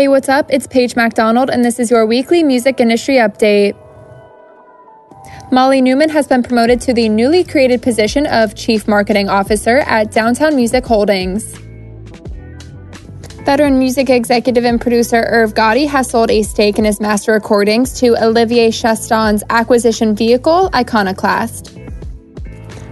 [0.00, 0.46] Hey, what's up?
[0.48, 3.76] It's Paige MacDonald, and this is your weekly music industry update.
[5.52, 10.10] Molly Newman has been promoted to the newly created position of Chief Marketing Officer at
[10.10, 11.54] Downtown Music Holdings.
[13.44, 17.92] Veteran music executive and producer Irv Gotti has sold a stake in his master recordings
[18.00, 21.76] to Olivier Chastan's acquisition vehicle, Iconoclast.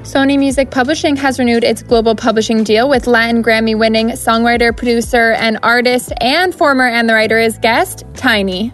[0.09, 5.33] Sony Music Publishing has renewed its global publishing deal with Latin Grammy winning songwriter, producer,
[5.33, 8.73] and artist, and former And the Writer is guest, Tainy.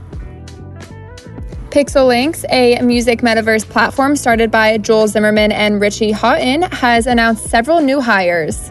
[1.71, 7.51] Pixel Links, a music metaverse platform started by Joel Zimmerman and Richie Hawtin, has announced
[7.51, 8.71] several new hires.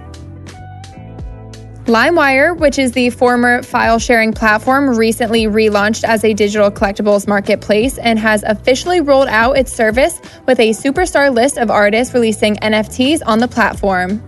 [1.86, 7.97] LimeWire, which is the former file sharing platform, recently relaunched as a digital collectibles marketplace
[7.97, 13.22] and has officially rolled out its service with a superstar list of artists releasing NFTs
[13.25, 14.24] on the platform.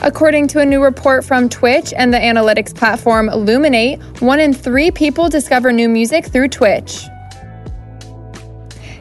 [0.00, 4.92] According to a new report from Twitch and the analytics platform Luminate, one in three
[4.92, 7.06] people discover new music through Twitch.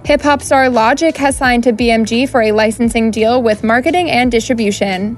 [0.06, 4.32] Hip hop star Logic has signed to BMG for a licensing deal with marketing and
[4.32, 5.16] distribution.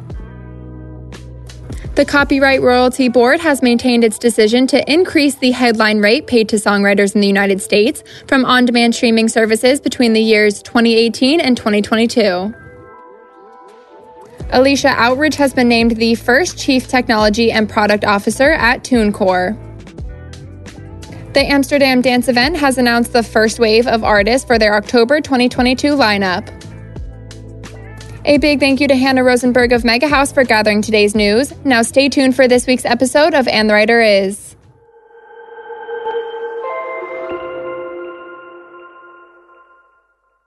[2.00, 6.56] The Copyright Royalty Board has maintained its decision to increase the headline rate paid to
[6.56, 11.58] songwriters in the United States from on demand streaming services between the years 2018 and
[11.58, 12.54] 2022.
[14.52, 19.58] Alicia Outridge has been named the first Chief Technology and Product Officer at TuneCore.
[21.34, 25.96] The Amsterdam Dance Event has announced the first wave of artists for their October 2022
[25.96, 26.48] lineup.
[28.26, 31.54] A big thank you to Hannah Rosenberg of Mega House for gathering today's news.
[31.64, 34.58] Now stay tuned for this week's episode of And the Writer Is.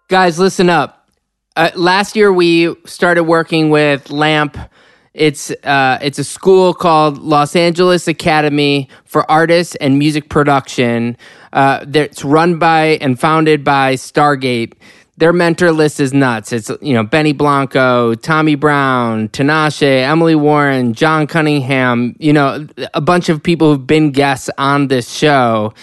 [0.09, 1.09] Guys, listen up.
[1.57, 4.69] Uh, last year we started working with LAAMP.
[5.15, 11.17] It's uh, it's a school called Los Angeles Academy for Artists and Music Production.
[11.55, 14.75] Uh, it's run by and founded by Stargate
[15.19, 16.53] their mentor list is nuts.
[16.53, 22.17] It's you know Benny Blanco, Tommy Brown, Tinashe, Emily Warren, John Cunningham.
[22.19, 25.75] You know a bunch of people who've been guests on this show.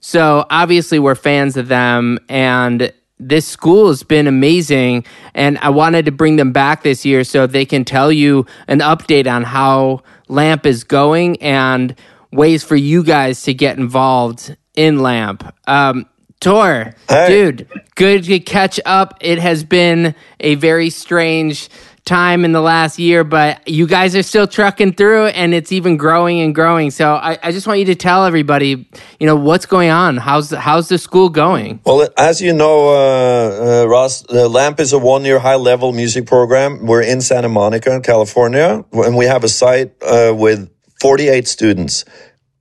[0.00, 5.04] So obviously we're fans of them, and this school has been amazing.
[5.34, 8.78] And I wanted to bring them back this year so they can tell you an
[8.78, 11.94] update on how LAAMP is going and
[12.32, 15.52] ways for you guys to get involved in LAAMP.
[15.66, 16.06] Um,
[16.40, 17.28] Tor, hey.
[17.28, 19.18] dude, good to catch up.
[19.20, 21.68] It has been a very strange
[22.04, 25.96] time in the last year, but you guys are still trucking through and it's even
[25.96, 26.90] growing and growing.
[26.90, 28.88] So I, I just want you to tell everybody,
[29.20, 30.16] you know, what's going on?
[30.16, 31.80] How's the, how's the school going?
[31.84, 35.92] Well, as you know, uh, uh, Ross, the LAAMP is a one year high level
[35.92, 36.86] music program.
[36.86, 40.70] We're in Santa Monica, California, and we have a site uh, with
[41.00, 42.04] 48 students.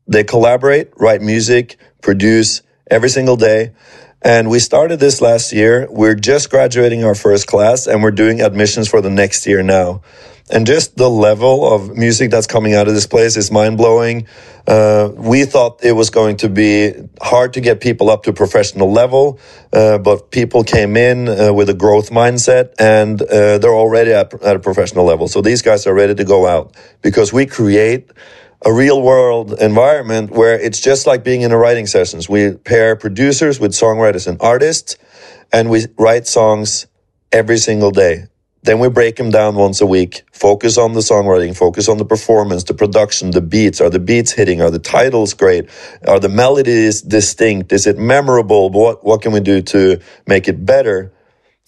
[0.07, 3.71] They collaborate, write music, produce, every single day.
[4.21, 5.87] And we started this last year.
[5.89, 10.01] We're just graduating our first class and we're doing admissions for the next year now.
[10.49, 14.27] And just the level of music that's coming out of this place is mind blowing.
[14.65, 18.89] Uh, we thought it was going to be hard to get people up to professional
[18.89, 19.39] level,
[19.73, 24.33] uh, but people came in uh, with a growth mindset and uh, they're already at,
[24.41, 25.27] at a professional level.
[25.27, 28.09] So these guys are ready to go out because we create
[28.65, 32.27] a real world environment where it's just like being in a writing sessions.
[32.27, 34.97] We pair producers with songwriters and artists,
[35.53, 36.87] and we write songs
[37.31, 38.25] every single day.
[38.63, 40.23] Then we break them down once a week.
[40.33, 43.79] Focus on the songwriting, focus on the performance, the production, the beats.
[43.79, 44.61] Are the beats hitting?
[44.61, 45.69] Are the titles great?
[46.05, 47.71] Are the melodies distinct?
[47.71, 48.69] Is it memorable?
[48.69, 51.13] What, what can we do to make it better?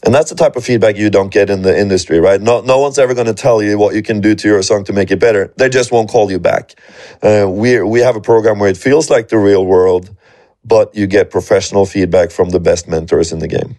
[0.06, 2.40] And that's the type of feedback you don't get in the industry, right?
[2.40, 4.86] No, no one's ever going to tell you what you can do to your song
[4.86, 5.54] to make it better.
[5.58, 6.76] They just won't call you back.
[7.22, 10.16] Uh, we, we have a program where it feels like the real world,
[10.64, 13.78] but you get professional feedback from the best mentors in the game.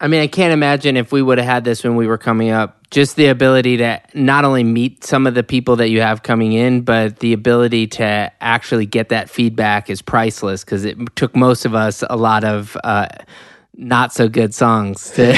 [0.00, 2.50] I mean, I can't imagine if we would have had this when we were coming
[2.50, 2.78] up.
[2.90, 6.52] Just the ability to not only meet some of the people that you have coming
[6.52, 11.64] in, but the ability to actually get that feedback is priceless because it took most
[11.64, 12.76] of us a lot of.
[12.84, 13.08] Uh,
[13.76, 15.10] not so good songs.
[15.12, 15.30] To,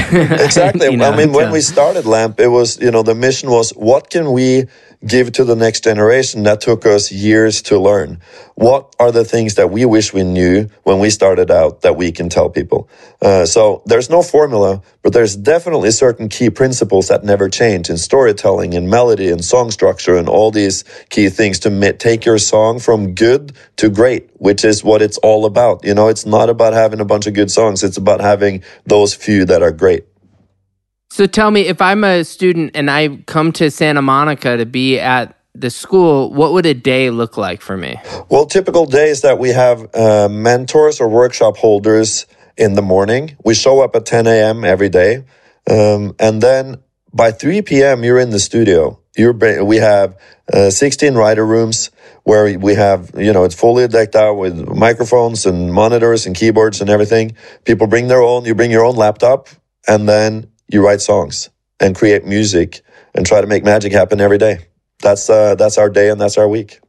[0.45, 0.87] exactly.
[0.91, 3.71] You know, I mean, when we started LAAMP, it was, you know, the mission was
[3.71, 4.67] what can we
[5.07, 8.21] give to the next generation that took us years to learn?
[8.55, 12.13] What are the things that we wish we knew when we started out that we
[12.13, 12.89] can tell people?
[13.23, 17.99] Uh, so there's no formula, but there's definitely certain key principles that never change in
[17.99, 22.79] storytelling and melody and song structure and all these key things to take your song
[22.79, 25.85] from good to great, which is what it's all about.
[25.85, 27.83] You know, it's not about having a bunch of good songs.
[27.85, 30.05] It's about having those few that are great.
[31.11, 34.99] So tell me, if I'm a student and I come to Santa Monica to be
[34.99, 37.97] at the school, what would a day look like for me?
[38.29, 42.27] Well, typical days that we have uh, mentors or workshop holders
[42.57, 43.37] in the morning.
[43.45, 44.65] We show up at 10 a.m.
[44.65, 45.25] every day.
[45.71, 46.83] Um, and then
[47.13, 49.01] by 3 p.m., you're in the studio.
[49.17, 49.33] You're,
[49.65, 50.19] we have
[50.53, 51.91] uh, 16 writer rooms
[52.25, 56.83] where we have, you know, it's fully decked out with microphones and monitors and keyboards
[56.83, 57.37] and everything.
[57.65, 59.49] People bring their own, you bring your own laptop,
[59.89, 62.81] and then you write songs and create music
[63.15, 64.59] and try to make magic happen every day.
[65.03, 66.81] That's uh, that's our day and that's our week.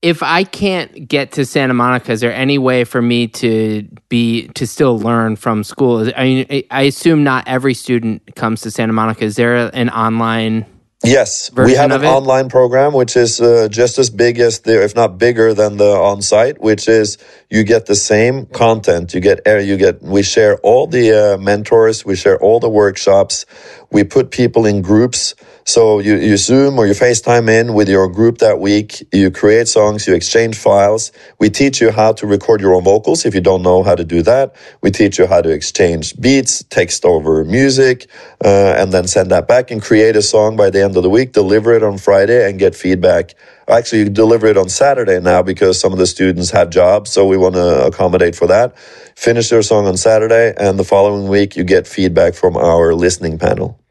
[0.00, 4.48] If I can't get to Santa Monica, is there any way for me to be
[4.48, 6.10] to still learn from school?
[6.16, 9.24] I mean, I assume not every student comes to Santa Monica.
[9.24, 10.66] Is there an online
[11.04, 14.94] Yes, we have an online program which is uh, just as big as the, if
[14.94, 17.18] not bigger than the on-site, which is
[17.50, 19.12] you get the same content.
[19.14, 22.70] You get air, you get we share all the uh, mentors, we share all the
[22.70, 23.46] workshops,
[23.90, 28.08] we put people in groups so you, you Zoom or you FaceTime in with your
[28.08, 29.06] group that week.
[29.12, 31.12] You create songs, you exchange files.
[31.40, 34.04] We teach you how to record your own vocals if you don't know how to
[34.04, 34.56] do that.
[34.82, 38.08] We teach you how to exchange beats, text over music,
[38.44, 41.10] uh, and then send that back and create a song by the end of the
[41.10, 43.34] week, deliver it on Friday and get feedback.
[43.68, 47.10] Actually, you deliver it on Saturday now because some of the students have jobs.
[47.12, 48.78] So we want to accommodate for that.
[49.16, 53.38] Finish their song on Saturday and the following week you get feedback from our listening
[53.38, 53.81] panel.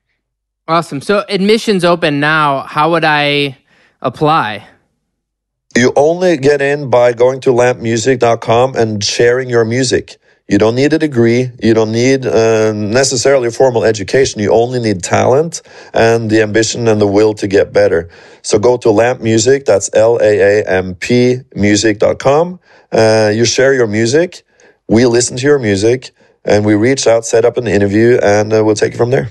[0.68, 1.02] Awesome.
[1.02, 2.62] So admissions open now.
[2.62, 3.58] How would I
[4.02, 4.68] apply?
[5.75, 10.18] You only get in by going to laampmusic.com and sharing your music.
[10.50, 11.50] You don't need a degree.
[11.63, 14.42] You don't need uh, necessarily formal education.
[14.42, 15.62] You only need talent
[15.94, 18.10] and the ambition and the will to get better.
[18.42, 19.63] So go to LAAMP Music.
[19.63, 22.60] That's L A A M P music.com.
[22.92, 24.44] Uh, you share your music.
[24.90, 26.12] We listen to your music
[26.44, 29.30] and we reach out, set up an interview, and uh, we'll take it from there.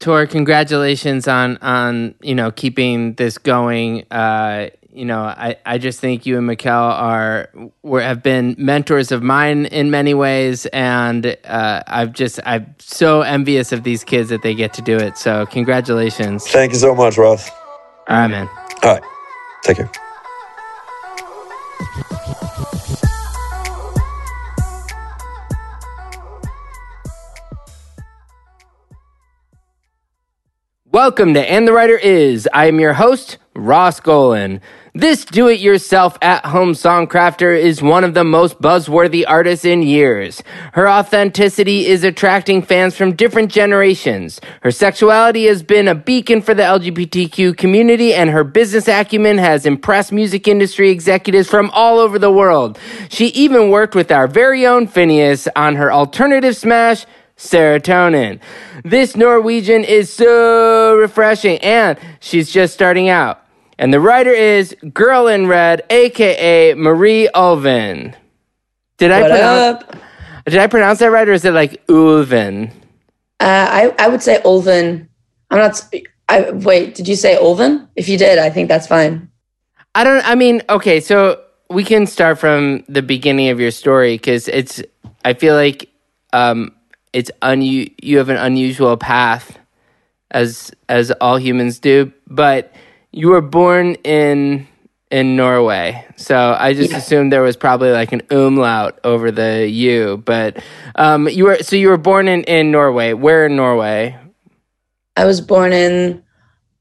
[0.00, 4.04] Tor, congratulations on on you know keeping this going.
[4.10, 7.50] Uh, you know, I, I just think you and Mikkel are
[7.82, 13.20] were, have been mentors of mine in many ways, and uh, I've just I'm so
[13.20, 15.18] envious of these kids that they get to do it.
[15.18, 16.46] So congratulations!
[16.48, 17.50] Thank you so much, Ross.
[18.08, 18.48] All right, man.
[18.82, 19.02] All right,
[19.62, 20.05] take care.
[30.96, 32.48] Welcome to And the Writer Is.
[32.54, 34.62] I am your host, Ross Golan.
[34.94, 39.66] This do it yourself at home song crafter is one of the most buzzworthy artists
[39.66, 40.42] in years.
[40.72, 44.40] Her authenticity is attracting fans from different generations.
[44.62, 49.66] Her sexuality has been a beacon for the LGBTQ community and her business acumen has
[49.66, 52.78] impressed music industry executives from all over the world.
[53.10, 57.04] She even worked with our very own Finneas on her alternative smash,
[57.36, 58.40] serotonin.
[58.84, 63.42] This Norwegian is so refreshing and she's just starting out.
[63.78, 68.14] And the writer is Girl in Red, aka Marie Ulven.
[68.96, 69.96] Did I pronounce up?
[70.46, 72.70] Did I pronounce that right or is it like Ulven?
[73.40, 75.08] Uh, I I would say Ulven.
[75.50, 75.82] I'm not
[76.28, 77.88] I wait, did you say Ulven?
[77.96, 79.30] If you did, I think that's fine.
[79.94, 84.16] I don't I mean, okay, so we can start from the beginning of your story
[84.16, 84.82] cuz it's
[85.24, 85.90] I feel like
[86.32, 86.75] um
[87.16, 89.58] it's un you have an unusual path
[90.30, 92.74] as as all humans do but
[93.10, 94.68] you were born in
[95.10, 96.98] in Norway so I just yeah.
[96.98, 100.62] assumed there was probably like an umlaut over the U but
[100.96, 104.14] um you were so you were born in in Norway where in Norway
[105.16, 106.22] I was born in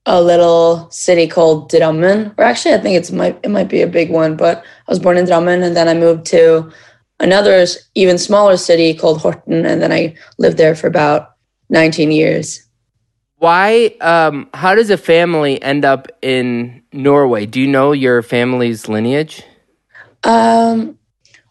[0.06, 3.88] a little city called Drammen, or actually, I think it's might it might be a
[3.88, 4.36] big one.
[4.36, 6.72] But I was born in Drammen, and then I moved to
[7.20, 11.36] another even smaller city called Horten, and then I lived there for about
[11.70, 12.62] 19 years.
[13.38, 13.96] Why?
[14.02, 17.46] Um, how does a family end up in Norway?
[17.46, 19.44] Do you know your family's lineage?
[20.24, 20.98] Um,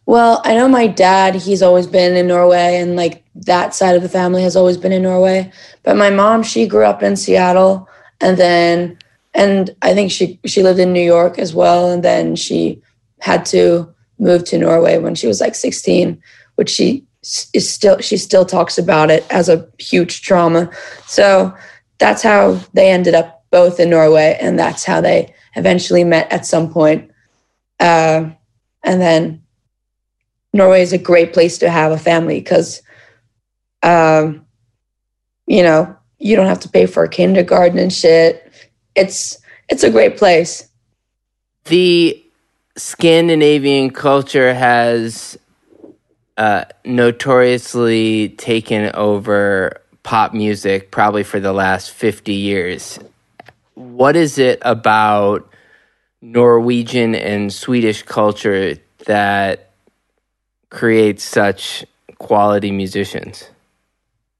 [0.06, 4.02] well, I know my dad, he's always been in Norway, and like that side of
[4.02, 5.52] the family has always been in Norway.
[5.82, 7.88] But my mom, she grew up in Seattle,
[8.20, 8.98] and then,
[9.32, 12.82] and I think she she lived in New York as well, and then she
[13.20, 16.20] had to move to Norway when she was like 16,
[16.56, 17.04] which she
[17.52, 20.70] is still she still talks about it as a huge trauma.
[21.06, 21.54] So
[21.98, 26.44] that's how they ended up both in Norway, and that's how they eventually met at
[26.44, 27.10] some point.
[27.80, 28.30] Uh,
[28.82, 29.42] and then
[30.52, 32.82] Norway is a great place to have a family because,
[33.82, 34.44] um,
[35.46, 38.52] you know, you don't have to pay for kindergarten and shit.
[38.94, 40.68] It's it's a great place.
[41.64, 42.23] The
[42.76, 45.38] Scandinavian culture has
[46.36, 52.98] uh, notoriously taken over pop music probably for the last 50 years.
[53.74, 55.48] What is it about
[56.20, 58.76] Norwegian and Swedish culture
[59.06, 59.70] that
[60.70, 61.84] creates such
[62.18, 63.48] quality musicians?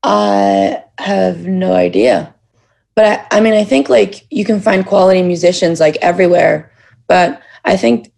[0.02, 2.34] I have no idea.
[2.96, 6.72] But I, I mean, I think like you can find quality musicians like everywhere.
[7.06, 8.12] But I think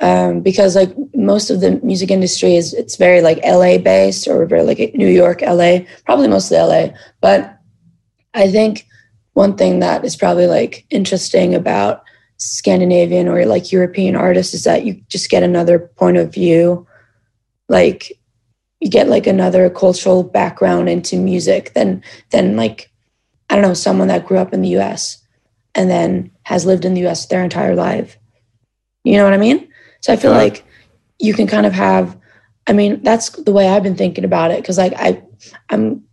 [0.00, 4.44] um, because like most of the music industry is it's very like LA based or
[4.46, 6.88] very like New York, LA, probably mostly LA.
[7.20, 7.58] But
[8.34, 8.86] I think
[9.34, 12.02] one thing that is probably like interesting about
[12.38, 16.86] Scandinavian or like European artists is that you just get another point of view,
[17.68, 18.12] like
[18.80, 22.90] you get like another cultural background into music than than like
[23.48, 25.22] I don't know someone that grew up in the U.S.
[25.74, 27.26] and then has lived in the U.S.
[27.26, 28.18] their entire life.
[29.04, 29.71] You know what I mean?
[30.02, 30.64] So I feel like
[31.18, 32.18] you can kind of have,
[32.66, 34.64] I mean, that's the way I've been thinking about it.
[34.64, 35.22] Cause like I,
[35.70, 36.04] I'm,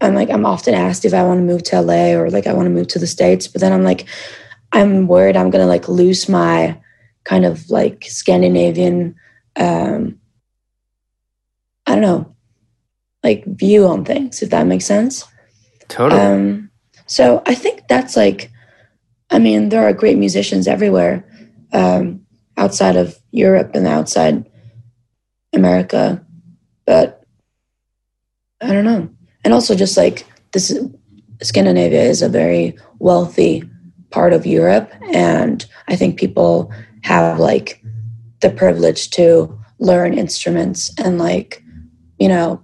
[0.00, 2.52] I'm like, I'm often asked if I want to move to LA or like I
[2.52, 4.06] want to move to the States, but then I'm like,
[4.72, 6.78] I'm worried I'm going to like lose my
[7.22, 9.14] kind of like Scandinavian,
[9.56, 10.18] um,
[11.86, 12.34] I don't know,
[13.22, 15.24] like view on things, if that makes sense.
[15.88, 16.20] Totally.
[16.20, 16.70] Um,
[17.06, 18.50] so I think that's like,
[19.30, 21.24] I mean, there are great musicians everywhere.
[21.72, 22.23] Um,
[22.56, 24.48] outside of Europe and outside
[25.52, 26.24] America.
[26.86, 27.24] But
[28.60, 29.08] I don't know.
[29.44, 30.78] And also, just like this,
[31.42, 33.68] Scandinavia is a very wealthy
[34.10, 34.90] part of Europe.
[35.12, 37.82] And I think people have like
[38.40, 41.62] the privilege to learn instruments and like,
[42.18, 42.62] you know,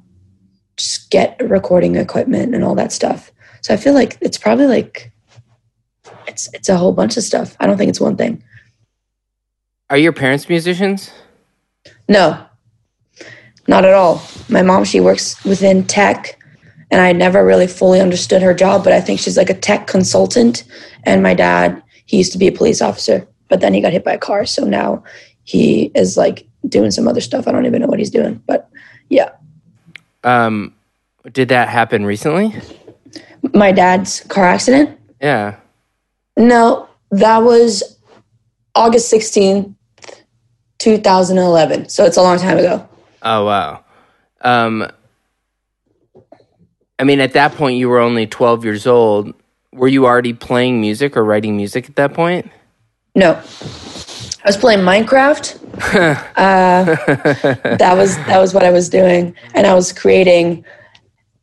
[0.77, 3.31] just get recording equipment and all that stuff.
[3.63, 5.13] So I feel like it's probably like
[6.27, 7.57] it's it's a whole bunch of stuff.
[7.61, 8.43] I don't think it's one thing.
[9.91, 11.11] Are your parents musicians?
[12.09, 12.47] No,
[13.67, 14.23] not at all.
[14.49, 16.41] My mom, she works within tech,
[16.93, 19.89] and I never really fully understood her job, but I think she's like a tech
[19.89, 20.65] consultant.
[21.05, 24.05] And my dad, he used to be a police officer, but then he got hit
[24.05, 24.47] by a car.
[24.47, 25.03] So now
[25.43, 27.49] he is like doing some other stuff.
[27.49, 28.71] I don't even know what he's doing, but
[29.09, 29.31] yeah.
[30.23, 30.75] Um,
[31.33, 32.55] did that happen recently?
[33.55, 34.99] My dad's car accident?
[35.21, 35.57] Yeah.
[36.37, 37.99] No, that was
[38.75, 39.75] August 16th,
[40.81, 41.89] 2011.
[41.89, 42.87] So it's a long time ago.
[43.23, 43.85] Oh wow.
[44.41, 44.91] Um,
[46.99, 49.33] I mean, at that point, you were only 12 years old.
[49.73, 52.51] Were you already playing music or writing music at that point?
[53.15, 55.59] No, I was playing Minecraft.
[56.37, 56.85] uh,
[57.77, 60.65] that was that was what I was doing, and I was creating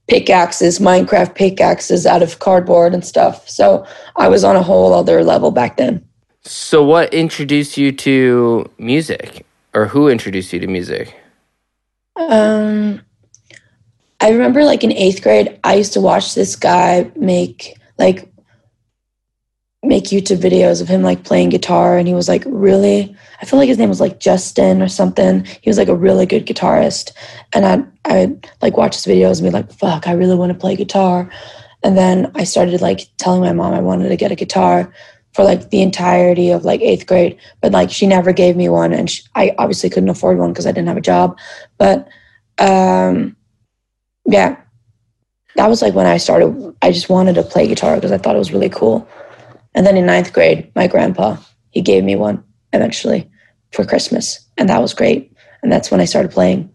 [0.08, 3.48] pickaxes, Minecraft pickaxes out of cardboard and stuff.
[3.48, 6.08] So I was on a whole other level back then.
[6.48, 11.14] So, what introduced you to music, or who introduced you to music?
[12.16, 13.02] Um,
[14.22, 18.32] I remember like in eighth grade, I used to watch this guy make like
[19.84, 23.14] make YouTube videos of him like playing guitar, and he was like really.
[23.42, 25.44] I feel like his name was like Justin or something.
[25.44, 27.12] He was like a really good guitarist,
[27.52, 30.58] and I I like watch his videos and be like, "Fuck, I really want to
[30.58, 31.30] play guitar."
[31.84, 34.94] And then I started like telling my mom I wanted to get a guitar
[35.38, 38.92] for like the entirety of like eighth grade, but like she never gave me one,
[38.92, 41.38] and she, I obviously couldn't afford one because I didn't have a job.
[41.78, 42.08] But
[42.58, 43.38] um,
[44.26, 44.58] yeah,
[45.56, 46.76] that was like when I started.
[46.82, 49.08] I just wanted to play guitar because I thought it was really cool.
[49.76, 51.38] And then in ninth grade, my grandpa
[51.70, 53.30] he gave me one eventually
[53.74, 55.32] for Christmas, and that was great.
[55.62, 56.74] And that's when I started playing.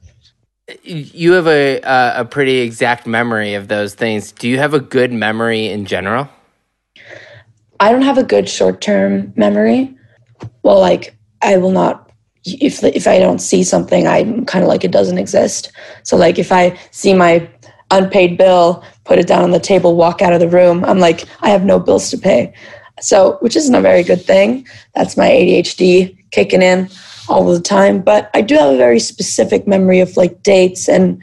[0.84, 4.30] You have a, a a pretty exact memory of those things.
[4.30, 6.28] Do you have a good memory in general?
[7.82, 9.92] I don't have a good short term memory.
[10.62, 12.08] Well, like I will not
[12.44, 15.72] if if I don't see something, I'm kind of like it doesn't exist.
[16.04, 17.48] So like if I see my
[17.90, 21.24] unpaid bill, put it down on the table, walk out of the room, I'm like
[21.40, 22.54] I have no bills to pay.
[23.00, 24.64] So which isn't a very good thing.
[24.94, 26.88] That's my ADHD kicking in
[27.28, 28.00] all the time.
[28.00, 31.20] But I do have a very specific memory of like dates and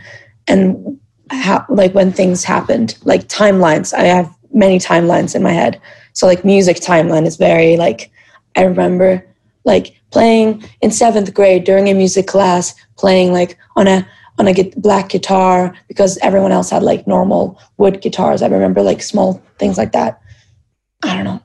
[0.47, 0.99] and
[1.31, 3.93] how like when things happened, like timelines.
[3.93, 5.79] I have many timelines in my head.
[6.19, 8.11] So like music timeline is very like
[8.57, 9.25] I remember
[9.63, 14.05] like playing in seventh grade during a music class, playing like on a
[14.37, 18.41] on a black guitar because everyone else had like normal wood guitars.
[18.41, 20.21] I remember like small things like that.
[21.03, 21.41] I don't know.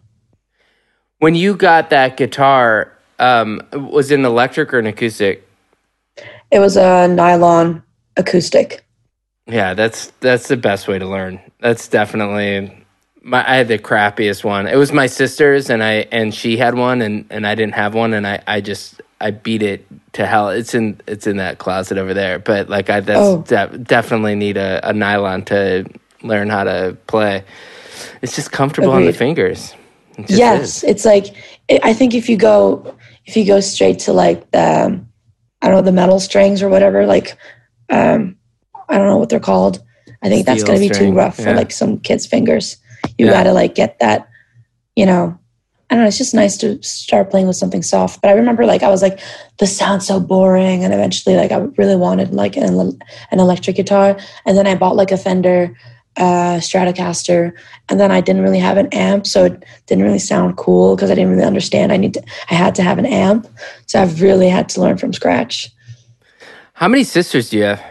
[1.20, 5.48] When you got that guitar, um, was it an electric or an acoustic?
[6.50, 7.84] It was a nylon
[8.16, 8.84] acoustic.
[9.46, 11.38] Yeah, that's that's the best way to learn.
[11.60, 12.83] That's definitely
[13.24, 14.66] my I had the crappiest one.
[14.66, 17.94] It was my sister's and I and she had one and and I didn't have
[17.94, 20.50] one and I I just I beat it to hell.
[20.50, 22.38] It's in it's in that closet over there.
[22.38, 23.42] But like I that's oh.
[23.42, 25.86] de- definitely need a, a nylon to
[26.22, 27.44] learn how to play.
[28.22, 29.06] It's just comfortable Agreed.
[29.06, 29.74] on the fingers.
[30.18, 30.84] It yes, is.
[30.84, 31.34] it's like
[31.82, 35.04] I think if you go if you go straight to like the
[35.62, 37.38] I don't know the metal strings or whatever, like
[37.88, 38.36] um,
[38.88, 39.82] I don't know what they're called.
[40.22, 41.46] I think Steel that's going to be too rough yeah.
[41.46, 42.76] for like some kids' fingers.
[43.18, 43.32] You yeah.
[43.32, 44.28] got to like get that,
[44.96, 45.38] you know.
[45.90, 46.08] I don't know.
[46.08, 48.23] It's just nice to start playing with something soft.
[48.23, 49.20] But I remember like I was like,
[49.58, 52.99] this sounds so boring, and eventually like I really wanted like an,
[53.30, 55.76] an electric guitar, and then I bought like a Fender
[56.16, 57.52] uh, Stratocaster,
[57.88, 61.11] and then I didn't really have an amp, so it didn't really sound cool because
[61.11, 61.92] I didn't really understand.
[61.92, 63.46] I need to, I had to have an amp,
[63.87, 65.70] so I've really had to learn from scratch.
[66.73, 67.82] How many sisters do you have?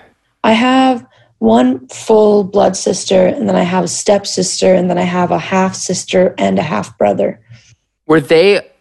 [0.43, 1.05] I have
[1.43, 5.37] one full blood sister, and then I have a stepsister, and then I have a
[5.37, 7.37] half sister and a half brother.
[8.07, 8.71] Were they,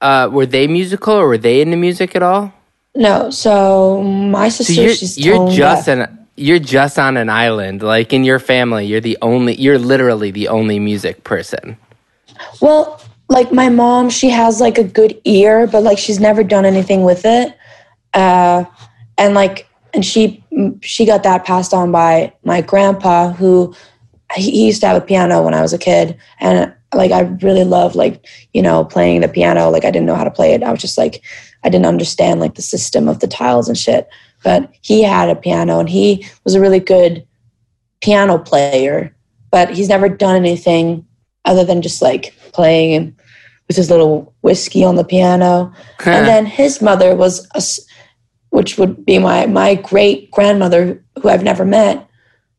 [0.00, 2.52] uh, were they musical, or were they into music at all?
[2.96, 3.30] No.
[3.30, 6.08] So my sister, so you're, she's you're just deaf.
[6.08, 7.82] an you're just on an island.
[7.82, 11.76] Like in your family, you're the only, you're literally the only music person.
[12.60, 16.64] Well, like my mom, she has like a good ear, but like she's never done
[16.64, 17.56] anything with it.
[18.12, 18.64] Uh,
[19.16, 20.44] and like, and she
[20.82, 23.74] she got that passed on by my grandpa, who
[24.34, 27.64] he used to have a piano when I was a kid, and like I really
[27.64, 29.70] loved like you know playing the piano.
[29.70, 30.62] Like I didn't know how to play it.
[30.62, 31.22] I was just like
[31.64, 34.08] I didn't understand like the system of the tiles and shit
[34.42, 37.26] but he had a piano and he was a really good
[38.00, 39.14] piano player,
[39.50, 41.04] but he's never done anything
[41.44, 43.16] other than just like playing
[43.66, 45.72] with his little whiskey on the piano.
[46.04, 47.62] and then his mother was a,
[48.50, 52.08] which would be my my great grandmother who I've never met.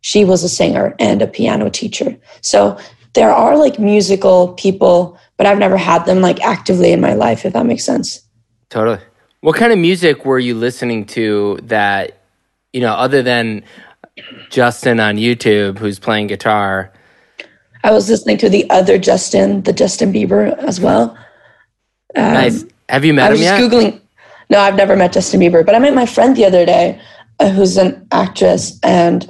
[0.02, 2.18] She was a singer and a piano teacher.
[2.42, 2.80] So
[3.14, 7.46] there are like musical people, but I've never had them like actively in my life
[7.46, 8.22] if that makes sense.
[8.70, 9.00] Totally.
[9.42, 12.20] What kind of music were you listening to that,
[12.74, 13.64] you know, other than
[14.50, 16.94] Justin on YouTube who's playing guitar?
[17.84, 21.18] I was listening to the other Justin, the Justin Bieber as well.
[22.16, 22.66] Um, nice.
[22.90, 23.72] Have you met I was just yet?
[23.72, 24.02] Googling.
[24.50, 27.00] No, I've never met Justin Bieber, but I met my friend the other day
[27.40, 29.30] uh, who's an actress and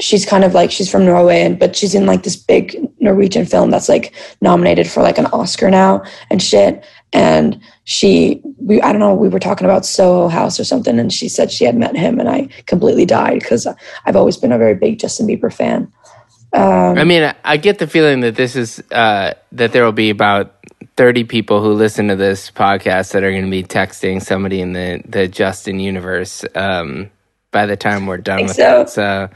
[0.00, 3.46] she's kind of like she's from Norway and but she's in like this big Norwegian
[3.46, 8.90] film that's like nominated for like an Oscar now and shit and she we I
[8.90, 11.76] don't know we were talking about Soho House or something and she said she had
[11.76, 13.68] met him and I completely died because
[14.04, 15.92] I've always been a very big Justin Bieber fan.
[16.52, 20.10] Um, I mean, I get the feeling that this is uh, that there will be
[20.10, 20.54] about
[20.96, 24.72] thirty people who listen to this podcast that are going to be texting somebody in
[24.72, 27.10] the the Justin universe um,
[27.50, 28.82] by the time we're done with so.
[28.82, 28.88] it.
[28.90, 29.28] So,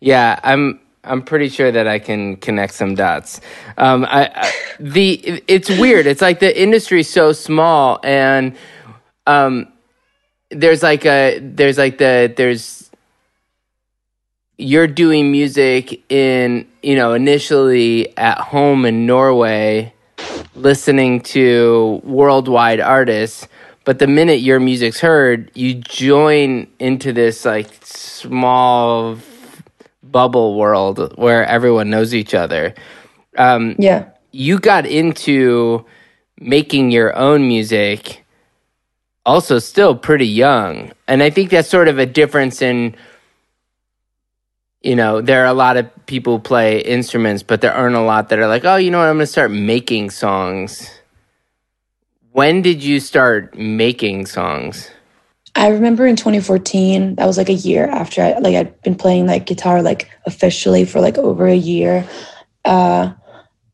[0.00, 3.40] yeah, I'm I'm pretty sure that I can connect some dots.
[3.76, 6.06] Um, I, I, the it's weird.
[6.06, 8.56] It's like the industry's so small, and
[9.26, 9.68] um,
[10.50, 12.90] there's like a there's like the there's
[14.56, 19.93] you're doing music in you know initially at home in Norway,
[20.54, 23.48] listening to worldwide artists.
[23.84, 29.18] But the minute your music's heard, you join into this like small
[30.02, 32.74] bubble world where everyone knows each other.
[33.36, 34.06] Um, yeah.
[34.30, 35.84] You got into
[36.38, 38.24] making your own music
[39.26, 40.92] also still pretty young.
[41.08, 42.94] And I think that's sort of a difference in
[44.84, 48.02] you know, there are a lot of people who play instruments, but there aren't a
[48.02, 50.90] lot that are like, oh, you know what, I'm going to start making songs.
[52.32, 54.90] When did you start making songs?
[55.56, 59.26] I remember in 2014, that was like a year after I like I'd been playing
[59.26, 62.06] like guitar like officially for like over a year.
[62.64, 63.12] Uh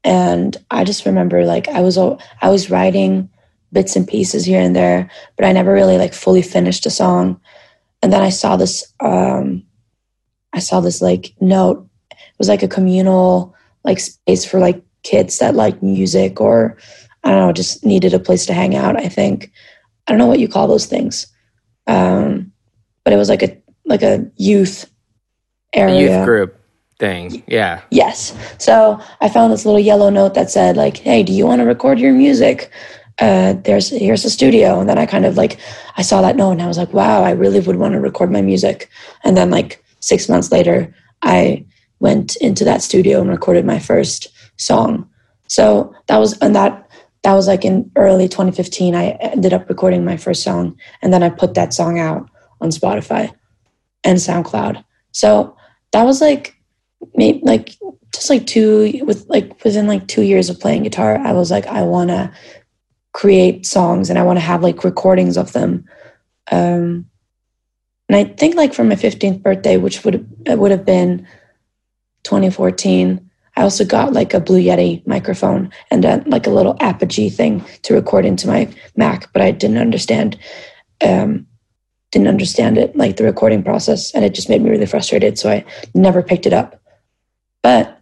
[0.04, 3.30] and I just remember like I was I was writing
[3.72, 7.40] bits and pieces here and there, but I never really like fully finished a song.
[8.02, 9.64] And then I saw this um
[10.52, 11.86] I saw this like note.
[12.10, 16.76] It was like a communal like space for like kids that like music or
[17.24, 19.52] I don't know, just needed a place to hang out, I think.
[20.06, 21.26] I don't know what you call those things.
[21.86, 22.52] Um
[23.04, 24.90] but it was like a like a youth
[25.72, 25.94] area.
[25.94, 26.60] A youth group
[26.98, 27.42] thing.
[27.46, 27.80] Yeah.
[27.90, 28.36] Yes.
[28.58, 31.64] So I found this little yellow note that said like, "Hey, do you want to
[31.64, 32.70] record your music?"
[33.18, 35.58] Uh, there's here's a studio, and then I kind of like
[35.96, 38.30] I saw that note and I was like, "Wow, I really would want to record
[38.30, 38.88] my music."
[39.24, 41.64] And then like six months later, I
[42.00, 45.08] went into that studio and recorded my first song.
[45.46, 46.88] So that was and that
[47.22, 48.94] that was like in early 2015.
[48.94, 52.28] I ended up recording my first song, and then I put that song out
[52.60, 53.32] on Spotify
[54.04, 54.82] and SoundCloud.
[55.12, 55.56] So
[55.92, 56.56] that was like
[57.14, 57.76] maybe like
[58.14, 61.66] just like two with like within like two years of playing guitar i was like
[61.66, 62.30] i want to
[63.12, 65.84] create songs and i want to have like recordings of them
[66.52, 67.04] um
[68.10, 71.26] and i think like for my 15th birthday which would would have been
[72.24, 77.30] 2014 i also got like a blue yeti microphone and a, like a little apogee
[77.30, 80.36] thing to record into my mac but i didn't understand
[81.06, 81.46] um
[82.10, 85.48] didn't understand it like the recording process and it just made me really frustrated so
[85.48, 86.80] i never picked it up
[87.62, 88.00] but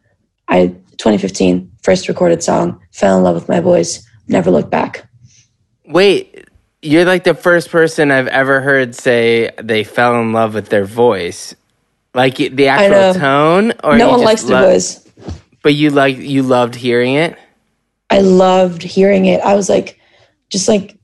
[0.49, 0.69] I,
[0.99, 5.09] 2015, first recorded song, fell in love with my voice, never looked back.
[5.87, 6.28] Wait,
[6.83, 10.85] you're like the first person I've ever heard say they fell in love with their
[10.85, 11.55] voice.
[12.15, 15.05] Like the actual tone or No one likes lo- their voice.
[15.63, 17.37] But you like you loved hearing it?
[18.11, 19.41] I loved hearing it.
[19.41, 19.99] I was like
[20.51, 20.97] just like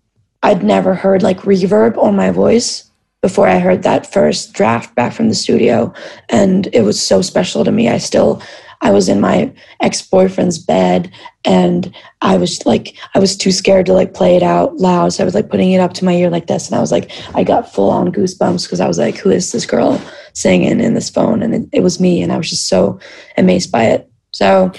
[0.43, 2.91] I'd never heard like reverb on my voice
[3.25, 5.95] before I heard that first draft back from the studio.
[6.29, 7.89] And it was so special to me.
[7.89, 8.43] I still,
[8.85, 11.11] I was in my ex boyfriend's bed
[11.45, 11.93] and
[12.23, 15.13] I was like, I was too scared to like play it out loud.
[15.13, 16.69] So I was like putting it up to my ear like this.
[16.69, 19.51] And I was like, I got full on goosebumps because I was like, who is
[19.51, 20.01] this girl
[20.35, 21.43] singing in this phone?
[21.43, 22.23] And it, it was me.
[22.23, 23.01] And I was just so
[23.37, 24.09] amazed by it.
[24.31, 24.71] So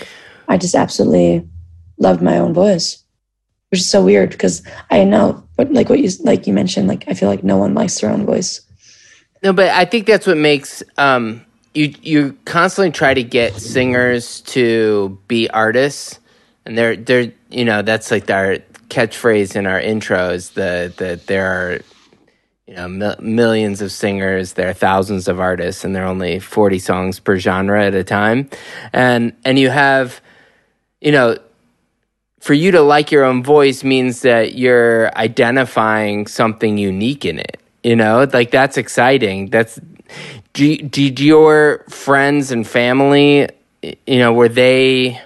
[0.47, 1.45] I just absolutely
[1.97, 3.03] loved my own voice
[3.75, 7.03] which is so weird because I know, but like what you like you mentioned, like
[7.09, 8.61] I feel like no one likes their own voice.
[9.43, 14.41] No, but I think that's what makes um, you you constantly try to get singers
[14.41, 16.19] to be artists,
[16.65, 18.57] and they're they're you know that's like our
[18.89, 20.53] catchphrase in our intros.
[20.53, 21.79] The that there are
[22.65, 26.39] you know mil- millions of singers, there are thousands of artists, and there are only
[26.39, 28.49] forty songs per genre at a time,
[28.93, 30.21] and and you have
[31.01, 31.37] you know
[32.39, 37.59] for you to like your own voice means that you're identifying something unique in it.
[37.83, 39.49] You know, like that's exciting.
[39.49, 39.79] That's
[40.53, 43.49] did your friends and family,
[43.81, 45.21] you know, were they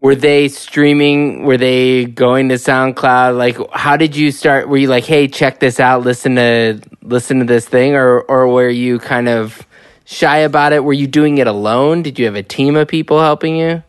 [0.00, 1.44] were they streaming?
[1.44, 3.36] Were they going to SoundCloud?
[3.38, 4.68] Like, how did you start?
[4.68, 8.48] Were you like, "Hey, check this out, listen to listen to this thing," or or
[8.48, 9.66] were you kind of
[10.04, 10.82] shy about it?
[10.82, 12.02] Were you doing it alone?
[12.02, 13.82] Did you have a team of people helping you?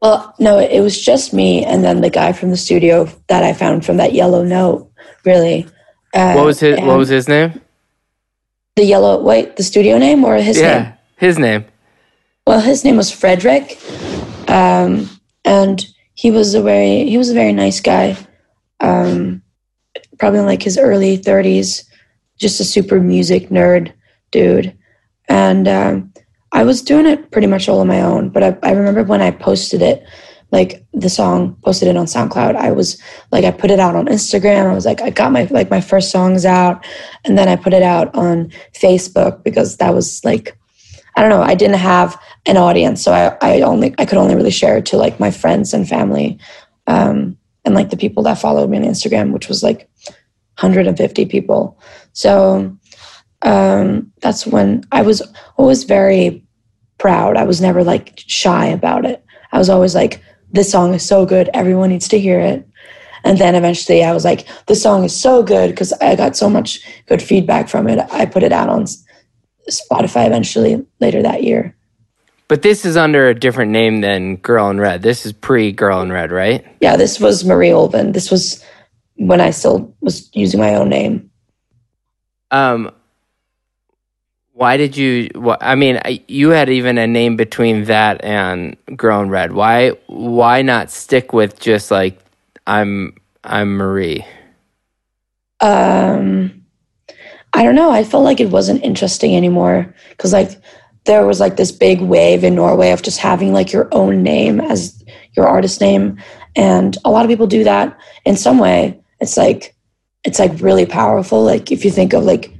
[0.00, 3.52] Well, no, it was just me and then the guy from the studio that I
[3.52, 4.90] found from that yellow note.
[5.24, 5.66] Really.
[6.14, 7.60] Uh, what was his What was his name?
[8.76, 9.22] The yellow.
[9.22, 10.92] Wait, the studio name or his yeah, name?
[11.16, 11.64] his name.
[12.46, 13.78] Well, his name was Frederick,
[14.48, 15.08] um,
[15.46, 18.18] and he was a very he was a very nice guy.
[18.80, 19.42] Um,
[20.18, 21.88] probably in like his early thirties,
[22.38, 23.94] just a super music nerd
[24.30, 24.76] dude,
[25.26, 26.12] and um,
[26.52, 29.22] I was doing it pretty much all on my own, but I, I remember when
[29.22, 30.04] I posted it,
[30.52, 32.54] like the song, posted it on SoundCloud.
[32.54, 33.00] I was
[33.32, 34.66] like, I put it out on Instagram.
[34.66, 36.86] I was like, I got my like my first songs out,
[37.24, 40.56] and then I put it out on Facebook because that was like,
[41.16, 44.36] I don't know, I didn't have an audience, so I, I only I could only
[44.36, 46.38] really share it to like my friends and family,
[46.86, 49.90] um, and like the people that followed me on Instagram, which was like
[50.58, 51.78] 150 people.
[52.12, 52.76] So
[53.42, 55.22] um, that's when I was
[55.56, 56.44] always very
[56.98, 57.36] proud.
[57.36, 59.24] I was never like shy about it.
[59.52, 61.50] I was always like, this song is so good.
[61.54, 62.66] Everyone needs to hear it.
[63.24, 66.48] And then eventually I was like, this song is so good because I got so
[66.48, 67.98] much good feedback from it.
[68.12, 68.84] I put it out on
[69.68, 71.74] Spotify eventually later that year.
[72.48, 75.02] But this is under a different name than Girl in Red.
[75.02, 76.64] This is pre Girl in Red, right?
[76.80, 78.12] Yeah, this was Marie Ulven.
[78.12, 78.64] This was
[79.16, 81.28] when I still was using my own name.
[82.52, 82.92] Um,
[84.56, 85.28] why did you
[85.60, 90.62] i mean you had even a name between that and Girl in Red why why
[90.62, 92.18] not stick with just like
[92.66, 93.14] i'm
[93.44, 94.24] i'm marie
[95.60, 96.64] Um,
[97.54, 97.90] I don't know.
[97.90, 100.52] I felt like it wasn't interesting anymore because like
[101.06, 104.60] there was like this big wave in Norway of just having like your own name
[104.60, 105.04] as
[105.36, 106.18] your artist name,
[106.56, 109.00] and a lot of people do that in some way.
[109.20, 109.74] It's like
[110.24, 111.44] it's like really powerful.
[111.44, 112.52] Like if you think of like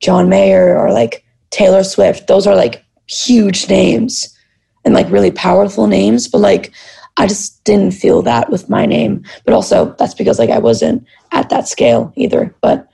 [0.00, 4.36] John Mayer or like Taylor Swift, those are like huge names
[4.84, 6.26] and like really powerful names.
[6.26, 6.72] But like
[7.18, 9.24] I just didn't feel that with my name.
[9.44, 12.54] But also that's because like I wasn't at that scale either.
[12.60, 12.88] But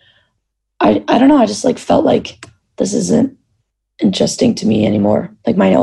[0.81, 1.38] I I don't know.
[1.38, 2.44] I just like felt like
[2.77, 3.37] this isn't
[4.01, 5.35] interesting to me anymore.
[5.47, 5.75] Like my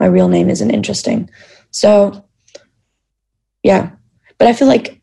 [0.00, 1.30] my real name isn't interesting.
[1.70, 2.24] So
[3.62, 3.90] yeah.
[4.38, 5.00] But I feel like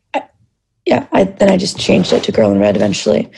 [0.86, 3.30] yeah, I then I just changed it to Girl in Red eventually.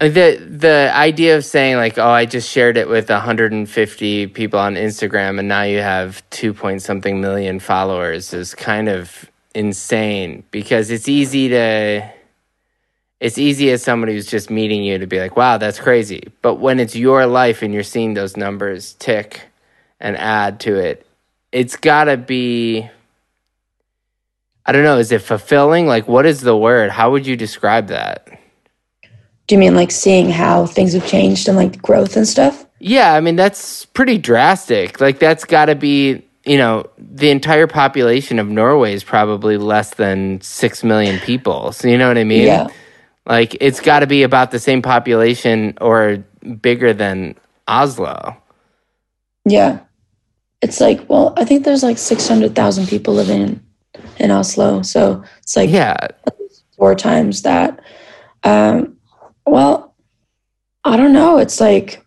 [0.00, 4.58] Uh, the the idea of saying like, oh, I just shared it with 150 people
[4.58, 10.42] on Instagram, and now you have two point something million followers is kind of insane
[10.50, 12.10] because it's easy to
[13.20, 16.28] it's easy as somebody who's just meeting you to be like, wow, that's crazy.
[16.42, 19.42] But when it's your life and you're seeing those numbers tick
[20.00, 21.06] and add to it,
[21.52, 22.90] it's gotta be
[24.66, 25.86] I don't know, is it fulfilling?
[25.86, 26.90] Like what is the word?
[26.90, 28.40] How would you describe that?
[29.46, 32.66] Do you mean like seeing how things have changed and like growth and stuff?
[32.80, 35.00] Yeah, I mean that's pretty drastic.
[35.00, 39.94] Like that's got to be, you know, the entire population of Norway is probably less
[39.94, 41.72] than 6 million people.
[41.72, 42.46] So you know what I mean?
[42.46, 42.68] Yeah.
[43.26, 46.24] Like it's got to be about the same population or
[46.60, 47.36] bigger than
[47.68, 48.36] Oslo.
[49.46, 49.80] Yeah.
[50.62, 53.66] It's like, well, I think there's like 600,000 people living in,
[54.18, 54.82] in Oslo.
[54.82, 55.96] So it's like Yeah.
[56.76, 57.80] four times that.
[58.42, 58.93] Um,
[59.46, 59.94] well,
[60.84, 61.38] I don't know.
[61.38, 62.04] It's like,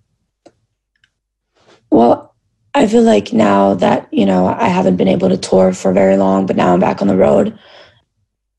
[1.91, 2.35] well,
[2.73, 6.17] I feel like now that, you know, I haven't been able to tour for very
[6.17, 7.57] long, but now I'm back on the road.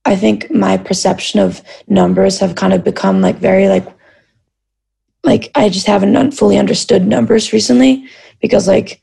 [0.04, 3.86] I think my perception of numbers have kind of become like very like,
[5.22, 8.08] like I just haven't fully understood numbers recently
[8.40, 9.00] because like,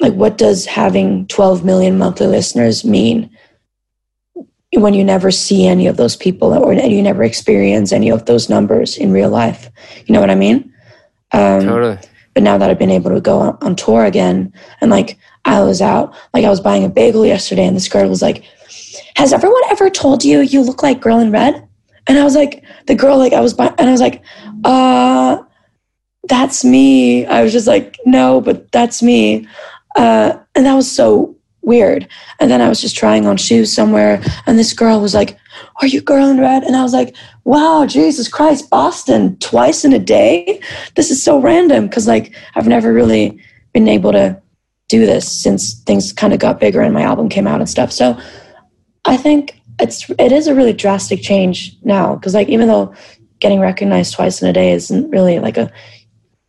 [0.00, 3.30] like what does having 12 million monthly listeners mean?
[4.76, 8.48] When you never see any of those people or you never experience any of those
[8.48, 9.70] numbers in real life.
[10.06, 10.72] You know what I mean?
[11.32, 11.98] Um, Totally.
[12.34, 15.62] But now that I've been able to go on, on tour again, and like I
[15.62, 18.44] was out, like I was buying a bagel yesterday, and this girl was like,
[19.16, 21.66] "Has everyone ever told you you look like Girl in Red?"
[22.06, 24.22] And I was like, the girl, like I was buying, and I was like,
[24.64, 25.38] "Uh,
[26.24, 29.46] that's me." I was just like, "No, but that's me,"
[29.96, 31.33] uh, and that was so
[31.64, 32.08] weird.
[32.40, 35.38] And then I was just trying on shoes somewhere, and this girl was like,
[35.80, 36.62] Are you girl in red?
[36.64, 40.60] And I was like, Wow, Jesus Christ, Boston twice in a day?
[40.94, 43.40] This is so random because, like, I've never really
[43.72, 44.40] been able to
[44.88, 47.90] do this since things kind of got bigger and my album came out and stuff.
[47.90, 48.18] So
[49.06, 52.94] I think it's it is a really drastic change now because, like, even though
[53.40, 55.70] getting recognized twice in a day isn't really like a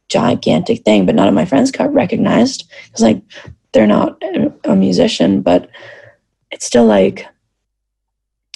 [0.08, 3.22] gigantic thing, but none of my friends got recognized because, like,
[3.76, 4.24] they're not
[4.64, 5.70] a musician, but
[6.50, 7.28] it's still like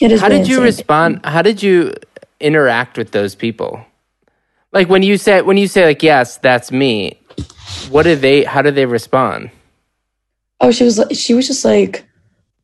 [0.01, 0.21] it is.
[0.21, 0.65] How really did you insane.
[0.65, 1.25] respond?
[1.25, 1.93] How did you
[2.39, 3.85] interact with those people?
[4.71, 7.19] Like when you say when you say like yes, that's me.
[7.89, 8.45] What did they?
[8.45, 9.51] How did they respond?
[10.61, 12.07] Oh, she was she was just like,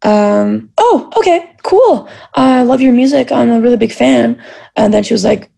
[0.04, 2.08] um, oh, okay, cool.
[2.36, 3.32] I love your music.
[3.32, 4.41] I'm a really big fan.
[4.78, 5.50] And then she was like,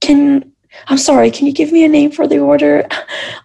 [0.00, 0.51] can
[0.88, 2.86] I'm sorry, can you give me a name for the order?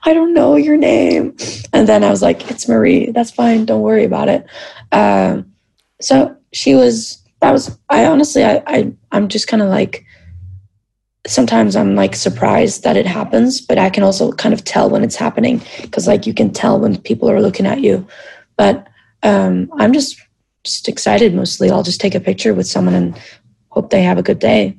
[0.04, 1.36] I don't know your name.
[1.74, 3.12] And then I was like, it's Marie.
[3.12, 3.66] That's fine.
[3.66, 4.46] Don't worry about it.
[4.92, 5.54] Um,
[6.02, 10.06] so she was, that was, I honestly, I, I I'm just kind of like,
[11.28, 15.04] sometimes I'm like surprised that it happens, but I can also kind of tell when
[15.04, 18.08] it's happening because like you can tell when people are looking at you.
[18.56, 18.88] But
[19.24, 20.20] um, I'm just
[20.64, 21.70] just excited mostly.
[21.70, 23.22] I'll just take a picture with someone and
[23.70, 24.78] hope they have a good day.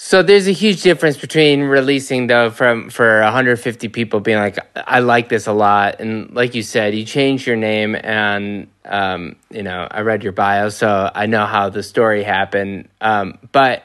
[0.00, 5.00] So there's a huge difference between releasing though from for 150 people being like I
[5.00, 6.00] like this a lot.
[6.00, 10.32] And like you said you changed your name and um, you know I read your
[10.32, 12.88] bio so I know how the story happened.
[13.00, 13.82] Um, but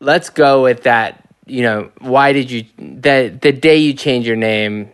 [0.00, 4.36] let's go with that you know why did you the the day you change your
[4.36, 4.92] name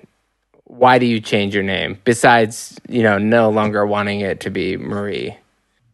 [0.65, 1.99] why do you change your name?
[2.05, 5.35] Besides you know no longer wanting it to be Marie.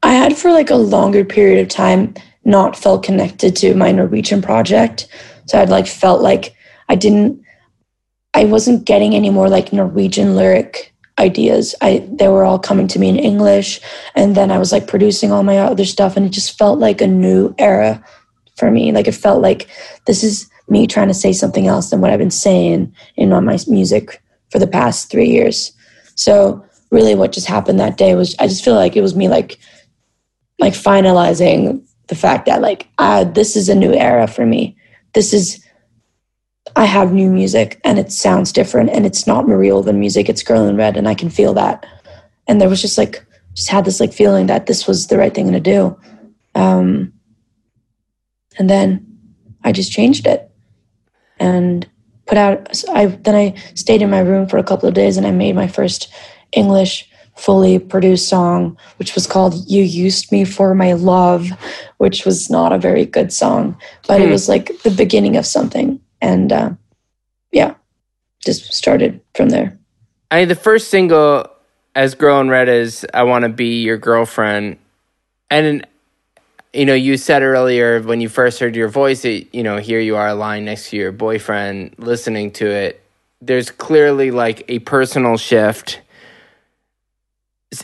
[0.03, 4.43] I had for like a longer period of time not felt connected to my Norwegian
[4.43, 5.09] project.
[5.47, 6.55] So I'd like felt like
[6.89, 7.43] I didn't
[8.35, 11.75] I wasn't getting any more like Norwegian lyric ideas.
[11.81, 13.81] I they were all coming to me in English
[14.15, 17.01] and then I was like producing all my other stuff and it just felt like
[17.01, 18.05] a new era
[18.57, 18.93] for me.
[18.93, 19.69] Like it felt like
[20.07, 23.45] this is me trying to say something else than what I've been saying in on
[23.45, 25.73] my music for the past 3 years.
[26.17, 29.29] So really what just happened that day was I just feel like it was me
[29.29, 29.59] like
[30.59, 34.77] like finalizing the fact that like uh, this is a new era for me.
[35.13, 35.65] This is
[36.77, 40.29] I have new music and it sounds different and it's not Marie Ulven music.
[40.29, 41.87] It's Girl in Red and I can feel that.
[42.47, 45.33] And there was just like just had this like feeling that this was the right
[45.33, 45.97] thing to do.
[46.55, 47.13] Um,
[48.59, 49.07] and then
[49.63, 50.51] I just changed it
[51.39, 51.89] and
[52.27, 52.83] put out.
[52.91, 55.55] I then I stayed in my room for a couple of days and I made
[55.55, 56.13] my first
[56.53, 61.51] English fully produced song, which was called You Used Me for My Love,
[61.99, 64.29] which was not a very good song, but hmm.
[64.29, 66.01] it was like the beginning of something.
[66.21, 66.71] And uh,
[67.53, 67.75] yeah,
[68.45, 69.79] just started from there.
[70.31, 71.49] I mean, the first single
[71.95, 74.79] as Girl in Red is I Want to Be Your Girlfriend.
[75.51, 75.87] And,
[76.73, 80.01] you know, you said earlier when you first heard your voice, it, you know, here
[80.01, 83.05] you are lying next to your boyfriend listening to it.
[83.41, 86.01] There's clearly like a personal shift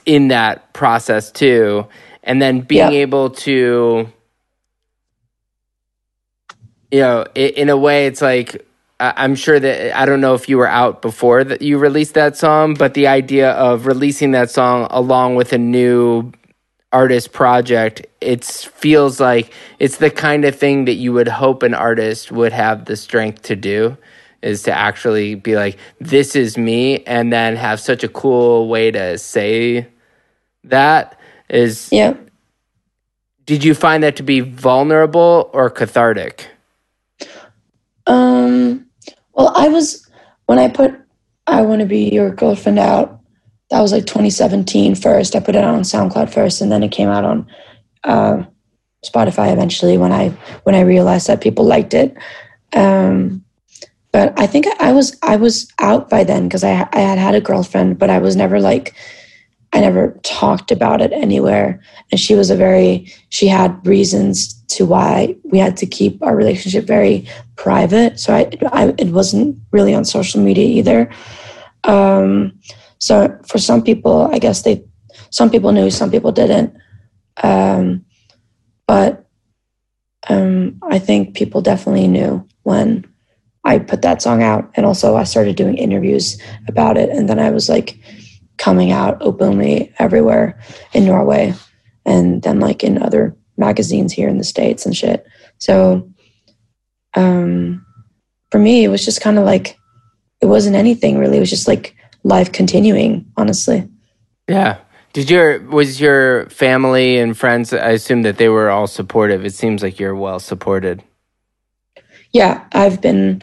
[0.06, 1.86] in that process too
[2.22, 2.98] and then being yeah.
[2.98, 4.08] able to
[6.90, 8.66] you know in a way it's like
[9.00, 12.36] i'm sure that i don't know if you were out before that you released that
[12.36, 16.30] song but the idea of releasing that song along with a new
[16.92, 21.72] artist project it feels like it's the kind of thing that you would hope an
[21.72, 23.96] artist would have the strength to do
[24.42, 28.90] is to actually be like this is me and then have such a cool way
[28.90, 29.86] to say
[30.64, 32.14] that is yeah.
[33.46, 36.48] Did you find that to be vulnerable or cathartic?
[38.06, 38.86] Um
[39.32, 40.08] well i was
[40.46, 40.94] when i put
[41.46, 43.20] i want to be your girlfriend out
[43.70, 45.36] that was like 2017 first.
[45.36, 47.46] I put it out on soundcloud first and then it came out on
[48.02, 48.42] uh,
[49.04, 50.28] spotify eventually when i
[50.64, 52.14] when i realized that people liked it.
[52.72, 53.44] Um
[54.12, 57.34] but i think i was i was out by then because i i had had
[57.34, 58.94] a girlfriend but i was never like
[59.72, 61.80] I never talked about it anywhere.
[62.10, 66.34] And she was a very, she had reasons to why we had to keep our
[66.34, 68.18] relationship very private.
[68.18, 71.10] So I, I it wasn't really on social media either.
[71.84, 72.58] Um,
[72.98, 74.84] so for some people, I guess they,
[75.30, 76.76] some people knew, some people didn't.
[77.42, 78.04] Um,
[78.86, 79.28] but
[80.28, 83.09] um, I think people definitely knew when
[83.64, 84.70] I put that song out.
[84.74, 87.10] And also I started doing interviews about it.
[87.10, 87.98] And then I was like,
[88.60, 90.60] coming out openly everywhere
[90.92, 91.54] in Norway
[92.04, 95.26] and then like in other magazines here in the States and shit.
[95.56, 96.06] So
[97.14, 97.84] um,
[98.50, 99.78] for me, it was just kind of like,
[100.42, 101.38] it wasn't anything really.
[101.38, 103.88] It was just like life continuing, honestly.
[104.46, 104.76] Yeah.
[105.14, 109.44] Did your, was your family and friends, I assume that they were all supportive.
[109.46, 111.02] It seems like you're well supported.
[112.32, 112.64] Yeah.
[112.72, 113.42] I've been,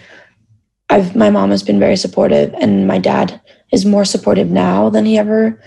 [0.89, 5.05] I've, my mom has been very supportive and my dad is more supportive now than
[5.05, 5.61] he ever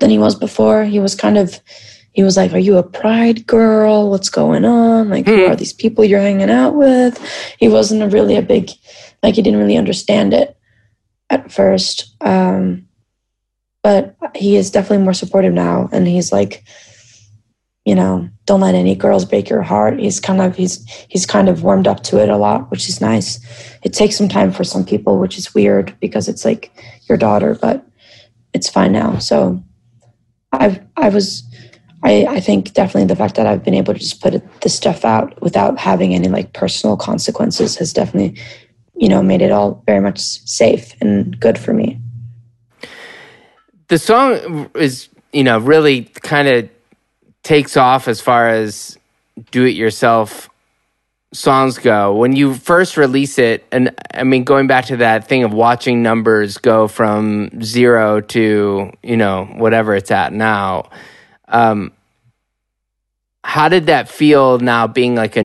[0.00, 0.84] than he was before.
[0.84, 1.60] He was kind of
[2.12, 4.10] he was like, "Are you a pride girl?
[4.10, 5.10] What's going on?
[5.10, 5.52] Like, who hmm.
[5.52, 7.18] are these people you're hanging out with?"
[7.58, 8.70] He wasn't a really a big
[9.22, 10.56] like he didn't really understand it
[11.28, 12.16] at first.
[12.20, 12.88] Um,
[13.82, 16.64] but he is definitely more supportive now, and he's like,
[17.84, 19.98] you know, don't let any girls break your heart.
[19.98, 23.00] He's kind of he's he's kind of warmed up to it a lot, which is
[23.00, 23.40] nice.
[23.82, 26.70] It takes some time for some people, which is weird because it's like
[27.08, 27.86] your daughter, but
[28.52, 29.18] it's fine now.
[29.18, 29.62] So
[30.52, 31.44] I've I was
[32.02, 35.04] I, I think definitely the fact that I've been able to just put this stuff
[35.04, 38.40] out without having any like personal consequences has definitely,
[38.96, 42.00] you know, made it all very much safe and good for me.
[43.88, 46.70] The song is, you know, really kind of
[47.42, 48.98] takes off as far as
[49.50, 50.50] do it yourself
[51.32, 52.14] songs go.
[52.14, 56.02] When you first release it, and I mean, going back to that thing of watching
[56.02, 60.90] numbers go from zero to, you know, whatever it's at now,
[61.48, 61.92] um,
[63.42, 65.44] how did that feel now being like a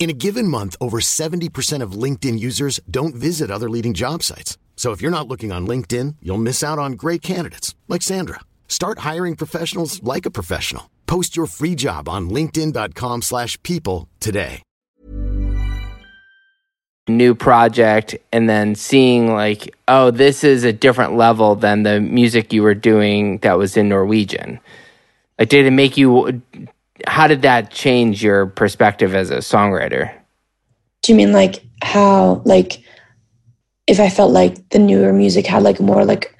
[0.00, 4.56] In a given month, over 70% of LinkedIn users don't visit other leading job sites.
[4.74, 8.40] So if you're not looking on LinkedIn, you'll miss out on great candidates like Sandra.
[8.66, 10.88] Start hiring professionals like a professional.
[11.06, 14.62] Post your free job on linkedin.com/people today.
[17.08, 22.52] new project and then seeing like oh this is a different level than the music
[22.52, 24.60] you were doing that was in norwegian
[25.36, 26.40] like did it make you
[27.06, 30.12] how did that change your perspective as a songwriter
[31.02, 32.82] Do you mean like how like
[33.86, 36.36] if I felt like the newer music had like more like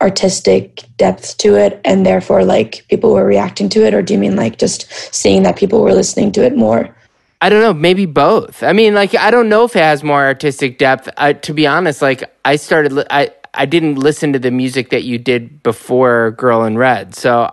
[0.00, 4.18] artistic depth to it and therefore like people were reacting to it or do you
[4.18, 6.94] mean like just seeing that people were listening to it more?
[7.40, 8.62] I don't know, maybe both.
[8.62, 11.08] I mean, like I don't know if it has more artistic depth.
[11.16, 14.90] I, to be honest, like I started, li- I I didn't listen to the music
[14.90, 17.52] that you did before Girl in Red, so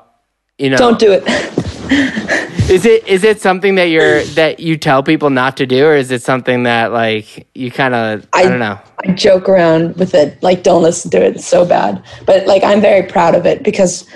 [0.60, 1.24] you know, Don't do it.
[2.70, 5.96] is it is it something that you're that you tell people not to do, or
[5.96, 8.80] is it something that like you kind of I, don't know?
[9.04, 11.38] I joke around with it, like don't listen to it.
[11.38, 12.04] It's so bad.
[12.26, 14.08] But like I'm very proud of it because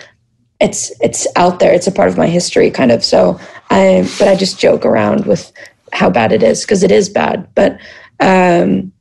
[0.62, 1.74] it's it's out there.
[1.74, 3.04] It's a part of my history, kind of.
[3.04, 3.40] So
[3.72, 5.52] I, but I just joke around with
[5.92, 7.48] how bad it is because it is bad.
[7.56, 7.80] But
[8.20, 8.92] um,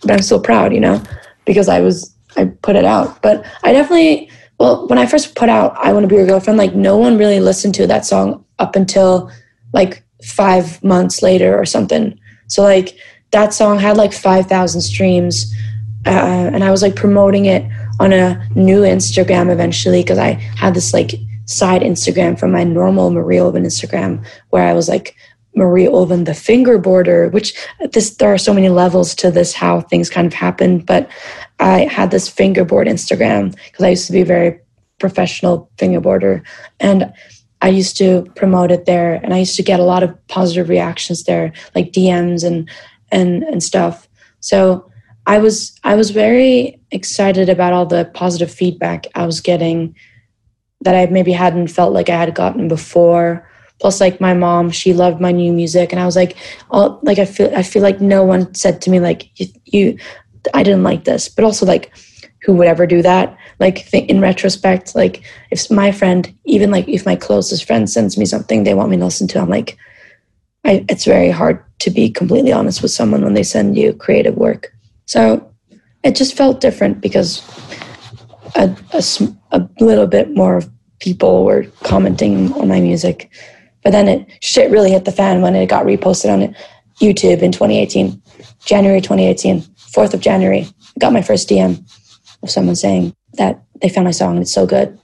[0.00, 1.02] but I'm still proud, you know,
[1.44, 3.20] because I was I put it out.
[3.22, 4.30] But I definitely
[4.62, 7.18] well when I first put out I Want to Be Your Girlfriend, like no one
[7.18, 9.28] really listened to that song up until
[9.72, 12.16] like five months later or something.
[12.46, 12.96] So like
[13.32, 15.52] that song had like five thousand streams,
[16.06, 17.64] uh, and I was like promoting it
[17.98, 21.14] on a new Instagram eventually because I had this like
[21.46, 25.16] side Instagram from my normal Marie Ulven Instagram where I was like
[25.54, 27.54] Marie Ulven the fingerboarder, which
[27.92, 30.78] this there are so many levels to this how things kind of happen.
[30.78, 31.10] But
[31.60, 34.60] I had this fingerboard Instagram because I used to be a very
[34.98, 36.42] professional fingerboarder
[36.80, 37.12] and
[37.60, 40.68] I used to promote it there and I used to get a lot of positive
[40.68, 42.68] reactions there, like DMs and
[43.10, 44.08] and and stuff.
[44.40, 44.90] So
[45.26, 49.94] I was I was very excited about all the positive feedback I was getting
[50.80, 53.48] that I maybe hadn't felt like I had gotten before.
[53.82, 56.36] Plus, like my mom, she loved my new music, and I was like,
[56.70, 59.98] all like I feel I feel like no one said to me like you, you
[60.54, 61.92] I didn't like this, but also like
[62.44, 63.36] who would ever do that?
[63.58, 68.16] Like th- in retrospect, like if my friend, even like if my closest friend sends
[68.16, 69.76] me something they want me to listen to, I'm like,
[70.64, 74.36] I, it's very hard to be completely honest with someone when they send you creative
[74.36, 74.72] work.
[75.06, 75.52] So
[76.04, 77.42] it just felt different because
[78.54, 79.02] a, a,
[79.50, 80.70] a little bit more of
[81.00, 83.28] people were commenting on my music.
[83.82, 86.54] But then it shit really hit the fan when it got reposted on
[87.00, 88.20] YouTube in 2018,
[88.64, 90.62] January 2018, 4th of January.
[90.62, 91.84] I got my first DM
[92.42, 94.98] of someone saying that they found my song and it's so good.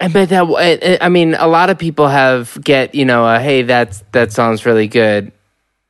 [0.00, 0.44] I bet that.
[0.44, 4.32] I- I mean, a lot of people have get you know, a, hey, that's that
[4.32, 5.30] sounds really good.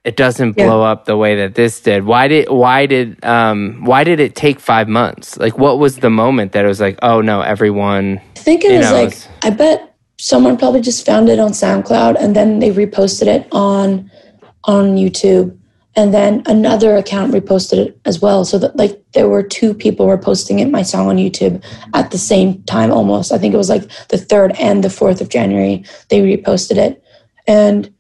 [0.04, 0.66] It doesn't Yeah.
[0.66, 2.04] blow up the way that this did.
[2.04, 5.38] Why did why did um why did it take five months?
[5.38, 8.20] Like, what was the moment that it was like, oh no, everyone?
[8.36, 11.52] I think it was know, like it's- I bet someone probably just found it on
[11.52, 14.10] SoundCloud and then they reposted it on
[14.64, 15.56] on YouTube.
[15.96, 18.44] And then another account reposted it as well.
[18.44, 21.62] So that like there were two people were posting it my song on YouTube
[21.94, 23.32] at the same time almost.
[23.32, 27.02] I think it was like the 3rd and the 4th of January they reposted it.
[27.46, 27.92] And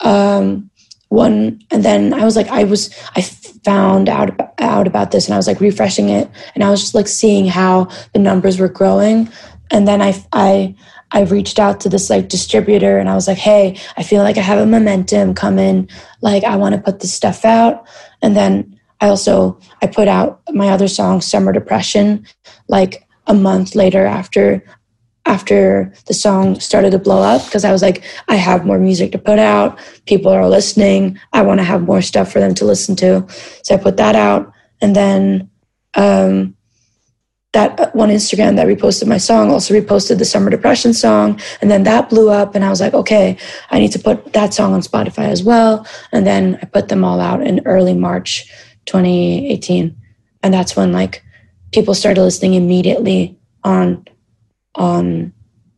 [0.00, 0.70] um
[1.08, 5.34] one and then I was like I was I found out out about this and
[5.34, 6.30] I was like refreshing it.
[6.54, 9.28] And I was just like seeing how the numbers were growing.
[9.70, 10.76] And then I I
[11.12, 14.38] I reached out to this like distributor and I was like hey I feel like
[14.38, 15.88] I have a momentum coming
[16.20, 17.86] like I want to put this stuff out
[18.22, 22.26] and then I also I put out my other song Summer Depression
[22.68, 24.64] like a month later after
[25.26, 29.12] after the song started to blow up because I was like, I have more music
[29.12, 29.78] to put out.
[30.06, 31.18] People are listening.
[31.32, 33.26] I want to have more stuff for them to listen to.
[33.62, 34.52] So I put that out.
[34.80, 35.50] And then
[35.94, 36.55] um,
[37.52, 41.40] that uh, one Instagram that reposted my song also reposted the Summer Depression song.
[41.60, 42.54] And then that blew up.
[42.54, 43.36] And I was like, okay,
[43.70, 45.86] I need to put that song on Spotify as well.
[46.12, 48.46] And then I put them all out in early March
[48.86, 49.96] 2018.
[50.42, 51.22] And that's when like
[51.72, 54.06] people started listening immediately on
[54.74, 55.32] on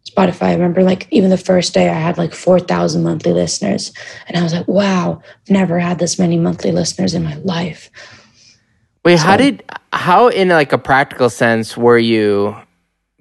[0.09, 0.49] Spotify.
[0.49, 3.93] I remember like even the first day I had like 4,000 monthly listeners.
[4.27, 7.91] And I was like, wow, I've never had this many monthly listeners in my life.
[9.05, 9.63] Wait, how did
[9.99, 12.57] how in like a practical sense were you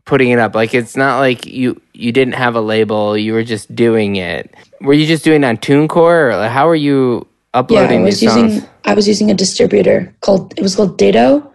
[0.06, 0.54] putting it up?
[0.54, 4.54] Like, it's not like you you didn't have a label; you were just doing it.
[4.82, 8.06] Were you just doing it on TuneCore, or like, how were you uploading Yeah, I
[8.06, 8.56] was these songs?
[8.56, 11.52] using I was using a distributor called it was called Ditto,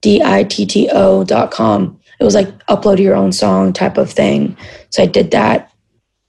[0.00, 1.98] D I T T O dot com.
[2.18, 4.56] It was like upload your own song type of thing.
[4.90, 5.71] So I did that.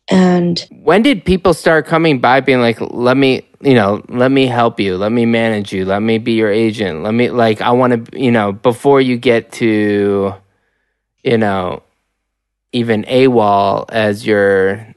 [0.10, 4.48] And when did people start coming by being like let me you know let me
[4.48, 4.98] help you.
[4.98, 5.86] Let me manage you.
[5.86, 7.04] Let me be your agent.
[7.04, 10.36] Let me like i want to you know before you get to
[11.24, 11.84] you know
[12.74, 14.88] even AWAL as your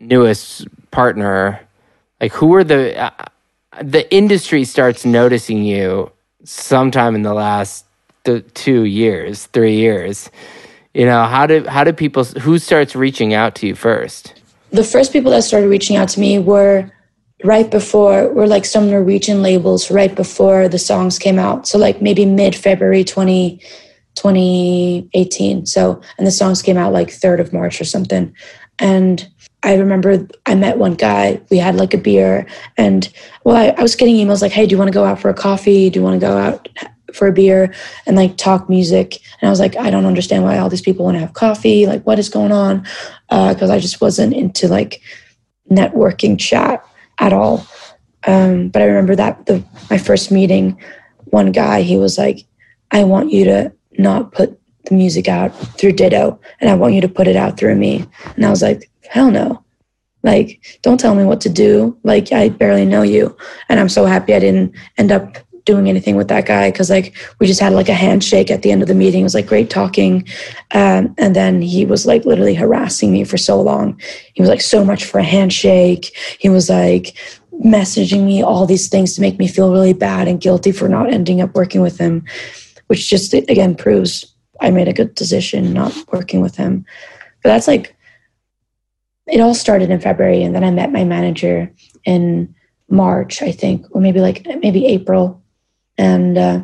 [0.00, 1.60] newest partner,
[2.20, 3.10] like who are the uh,
[3.82, 6.10] the industry starts noticing you
[6.44, 7.86] sometime in the last
[8.24, 10.30] th- two years, three years.
[10.94, 14.34] You know, how do how do people who starts reaching out to you first?
[14.70, 16.90] The first people that started reaching out to me were
[17.44, 21.66] right before were like some Norwegian labels right before the songs came out.
[21.66, 23.58] So like maybe mid February 20,
[24.14, 25.66] 2018.
[25.66, 28.34] So and the songs came out like 3rd of March or something.
[28.78, 29.28] And
[29.62, 31.40] I remember I met one guy.
[31.50, 33.08] We had like a beer, and
[33.44, 35.30] well, I, I was getting emails like, "Hey, do you want to go out for
[35.30, 35.88] a coffee?
[35.88, 36.68] Do you want to go out
[37.14, 37.72] for a beer
[38.06, 41.04] and like talk music?" And I was like, "I don't understand why all these people
[41.04, 41.86] want to have coffee.
[41.86, 42.86] Like, what is going on?"
[43.28, 45.00] Because uh, I just wasn't into like
[45.70, 46.84] networking chat
[47.18, 47.66] at all.
[48.26, 50.80] Um, but I remember that the my first meeting,
[51.26, 52.44] one guy he was like,
[52.90, 57.00] "I want you to not put the music out through Ditto, and I want you
[57.00, 58.04] to put it out through me."
[58.36, 59.62] And I was like hell no.
[60.22, 61.98] Like, don't tell me what to do.
[62.04, 63.36] Like, I barely know you.
[63.68, 67.14] And I'm so happy I didn't end up doing anything with that guy because, like,
[67.38, 69.20] we just had like a handshake at the end of the meeting.
[69.20, 70.26] It was like great talking.
[70.72, 74.00] Um, and then he was like literally harassing me for so long.
[74.34, 76.16] He was like, so much for a handshake.
[76.38, 77.16] He was like,
[77.64, 81.12] messaging me all these things to make me feel really bad and guilty for not
[81.12, 82.24] ending up working with him,
[82.86, 86.84] which just again proves I made a good decision not working with him.
[87.42, 87.94] But that's like
[89.26, 91.72] it all started in February, and then I met my manager
[92.04, 92.54] in
[92.88, 95.41] March, I think, or maybe like maybe April,
[96.02, 96.60] and uh,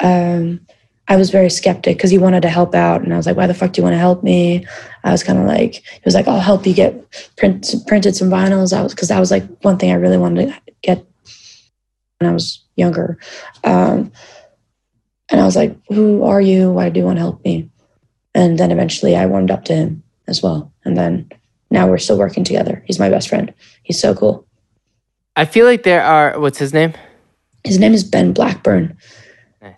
[0.00, 0.60] um,
[1.08, 3.46] I was very skeptic because he wanted to help out, and I was like, "Why
[3.46, 4.66] the fuck do you want to help me?"
[5.04, 6.92] I was kind of like, he was like, "I'll help you get
[7.36, 10.48] print, printed some vinyls." I was because that was like one thing I really wanted
[10.48, 11.06] to get
[12.18, 13.18] when I was younger,
[13.64, 14.12] um,
[15.30, 16.70] and I was like, "Who are you?
[16.70, 17.70] Why do you want to help me?"
[18.34, 21.30] And then eventually, I warmed up to him as well, and then
[21.70, 22.82] now we're still working together.
[22.86, 23.54] He's my best friend.
[23.82, 24.46] He's so cool.
[25.36, 26.38] I feel like there are.
[26.38, 26.92] What's his name?
[27.66, 28.96] His name is Ben Blackburn.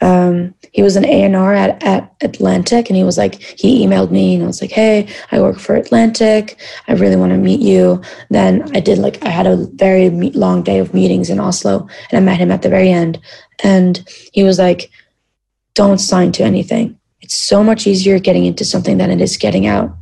[0.03, 4.35] Um, he was an A&R at, at Atlantic and he was like, he emailed me
[4.35, 6.61] and I was like, hey, I work for Atlantic.
[6.89, 8.03] I really want to meet you.
[8.29, 12.19] Then I did like, I had a very long day of meetings in Oslo and
[12.19, 13.19] I met him at the very end.
[13.65, 14.91] And he was like,
[15.73, 16.99] don't sign to anything.
[17.23, 19.97] It's so much easier getting into something than it is getting out.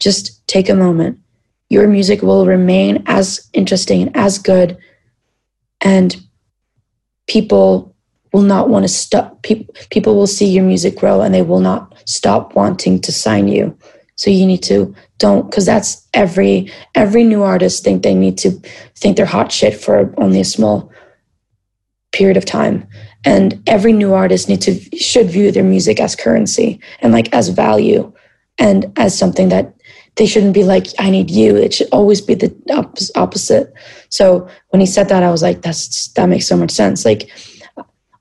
[0.00, 1.20] Just take a moment
[1.68, 4.76] your music will remain as interesting and as good
[5.80, 6.16] and
[7.28, 7.94] people
[8.32, 11.94] will not want to stop people will see your music grow and they will not
[12.06, 13.76] stop wanting to sign you.
[14.16, 18.50] So you need to don't because that's every every new artist think they need to
[18.96, 20.90] think they're hot shit for only a small
[22.12, 22.86] period of time.
[23.24, 27.48] And every new artist need to should view their music as currency and like as
[27.48, 28.12] value
[28.58, 29.74] and as something that
[30.18, 31.56] they shouldn't be like i need you.
[31.56, 32.52] It should always be the
[33.14, 33.72] opposite.
[34.10, 37.04] So when he said that i was like that's that makes so much sense.
[37.04, 37.30] Like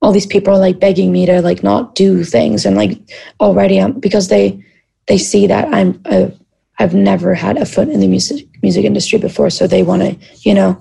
[0.02, 2.98] all these people are like begging me to like not do things and like
[3.42, 4.64] already I'm, because they
[5.08, 6.32] they see that i'm a,
[6.78, 9.50] i've never had a foot in the music music industry before.
[9.50, 10.16] So they want to
[10.48, 10.80] you know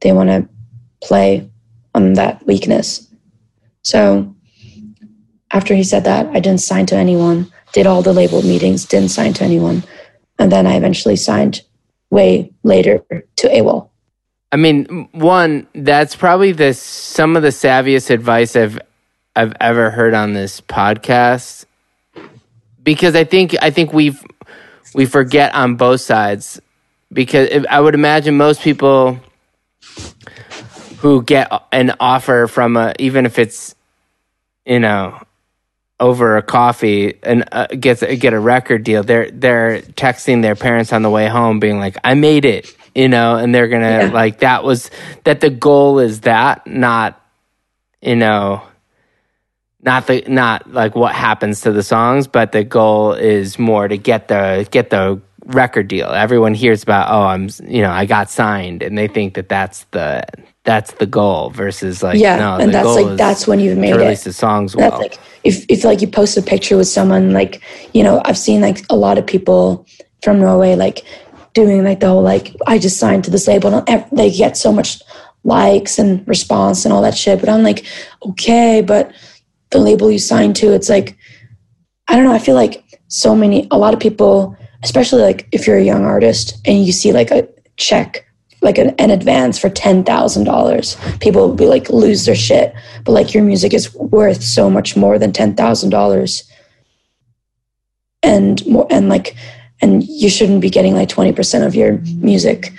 [0.00, 0.48] they want to
[1.02, 1.50] play
[1.94, 3.08] on that weakness.
[3.82, 4.34] So
[5.52, 9.10] after he said that i didn't sign to anyone did all the label meetings didn't
[9.10, 9.82] sign to anyone
[10.42, 11.62] and then I eventually signed
[12.10, 13.04] way later
[13.36, 13.88] to AWAL.
[14.50, 18.80] I mean, one, that's probably the some of the savviest advice I've
[19.36, 21.64] I've ever heard on this podcast.
[22.82, 24.20] Because I think I think we've
[24.94, 26.60] we forget on both sides
[27.12, 29.20] because if, I would imagine most people
[30.98, 33.76] who get an offer from a even if it's
[34.66, 35.22] you know
[36.02, 40.92] over a coffee and uh, gets get a record deal, they're they're texting their parents
[40.92, 44.10] on the way home, being like, "I made it," you know, and they're gonna yeah.
[44.12, 44.90] like that was
[45.24, 47.18] that the goal is that not
[48.02, 48.62] you know
[49.80, 53.96] not the not like what happens to the songs, but the goal is more to
[53.96, 56.08] get the get the record deal.
[56.08, 59.84] Everyone hears about, oh, I'm you know I got signed, and they think that that's
[59.92, 60.24] the
[60.64, 63.96] that's the goal versus like yeah, no, and that's like that's when you've made it.
[63.96, 64.30] release it.
[64.30, 64.96] the songs well.
[64.96, 67.60] Like, if if like you post a picture with someone like
[67.92, 69.86] you know I've seen like a lot of people
[70.22, 71.04] from Norway like
[71.52, 74.72] doing like the whole like I just signed to this label and they get so
[74.72, 75.02] much
[75.42, 77.40] likes and response and all that shit.
[77.40, 77.84] But I'm like
[78.24, 79.12] okay, but
[79.70, 81.16] the label you signed to, it's like
[82.06, 82.34] I don't know.
[82.34, 86.04] I feel like so many a lot of people, especially like if you're a young
[86.04, 87.48] artist and you see like a
[87.78, 88.26] check
[88.62, 91.20] like an, an advance for $10,000.
[91.20, 92.72] People will be like, lose their shit.
[93.04, 96.42] But like your music is worth so much more than $10,000.
[98.22, 99.36] and more and like
[99.80, 102.72] and you shouldn't be getting like 20% of your music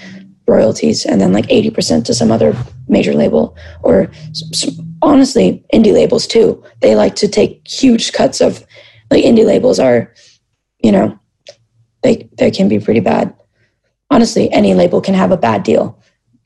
[0.47, 2.55] royalties and then like 80% to some other
[2.87, 4.09] major label or
[5.01, 8.65] honestly indie labels too they like to take huge cuts of
[9.11, 10.13] like indie labels are
[10.79, 11.19] you know
[12.03, 13.33] they they can be pretty bad
[14.13, 15.97] honestly any label can have a bad deal.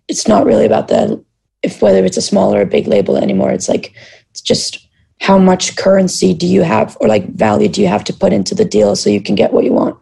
[0.08, 1.24] It's not really about the
[1.64, 3.52] if whether it's a small or a big label anymore.
[3.52, 3.94] It's like
[4.32, 4.88] it's just
[5.20, 8.56] how much currency do you have or like value do you have to put into
[8.56, 9.98] the deal so you can get what you want?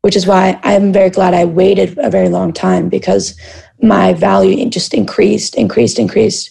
[0.00, 3.38] Which is why i'm very glad i waited a very long time because
[3.80, 6.50] my value just increased increased increased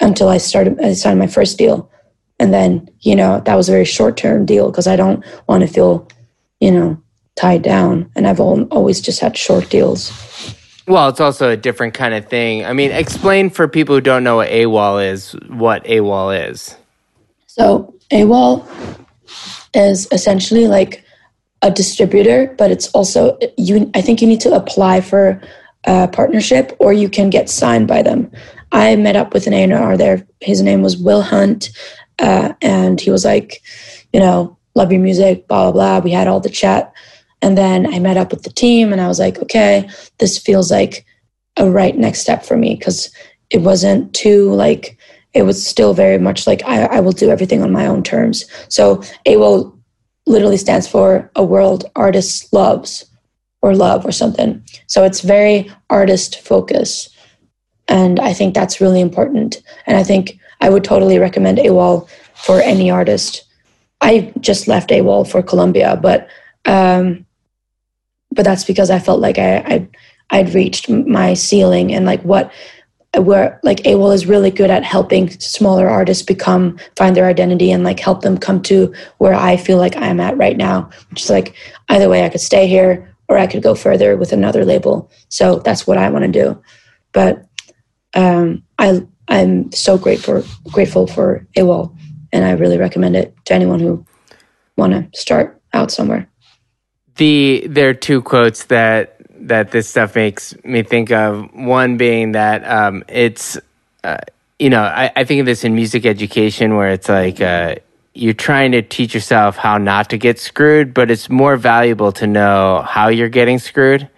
[0.00, 1.90] until i started i signed my first deal.
[2.40, 5.60] And then you know that was a very short term deal because i don't want
[5.62, 6.08] to feel
[6.60, 7.03] you know
[7.36, 10.12] tied down and i've always just had short deals
[10.86, 12.64] well, it's also a different kind of thing.
[12.64, 16.76] I mean, explain for people who don't know what AWAL is, what AWAL is.
[17.46, 18.68] So, AWAL
[19.72, 21.04] is essentially like
[21.62, 23.90] a distributor, but it's also you.
[23.94, 25.40] I think you need to apply for
[25.84, 28.30] a partnership, or you can get signed by them.
[28.72, 30.26] I met up with an A&R there.
[30.40, 31.70] His name was Will Hunt,
[32.18, 33.62] uh, and he was like,
[34.12, 36.04] you know, love your music, blah blah blah.
[36.04, 36.92] We had all the chat
[37.44, 39.86] and then I met up with the team and I was like, okay,
[40.18, 41.04] this feels like
[41.58, 43.14] a right next step for me because
[43.50, 44.96] it wasn't too like,
[45.34, 48.46] it was still very much like I, I will do everything on my own terms.
[48.70, 49.78] So AWAL
[50.26, 53.04] literally stands for a world artist loves
[53.60, 54.64] or love or something.
[54.86, 57.10] So it's very artist focus.
[57.88, 59.62] And I think that's really important.
[59.84, 63.44] And I think I would totally recommend AWAL for any artist.
[64.00, 66.26] I just left AWAL for Columbia, but
[66.64, 67.26] um,
[68.34, 69.88] but that's because I felt like I, I
[70.30, 72.52] I'd reached my ceiling and like what
[73.16, 77.84] where like AWAL is really good at helping smaller artists become find their identity and
[77.84, 81.30] like help them come to where I feel like I'm at right now, which is
[81.30, 81.54] like
[81.88, 85.10] either way I could stay here or I could go further with another label.
[85.28, 86.60] So that's what I want to do.
[87.12, 87.46] But
[88.14, 91.96] um, I I'm so grateful grateful for AWAL
[92.32, 94.04] and I really recommend it to anyone who
[94.76, 96.28] want to start out somewhere
[97.16, 99.16] the there are two quotes that
[99.48, 101.52] that this stuff makes me think of.
[101.54, 103.58] One being that um, it's
[104.02, 104.18] uh,
[104.58, 107.76] you know I, I, think of this in music education where it's like uh,
[108.14, 112.26] you're trying to teach yourself how not to get screwed, but it's more valuable to
[112.26, 114.08] know how you're getting screwed.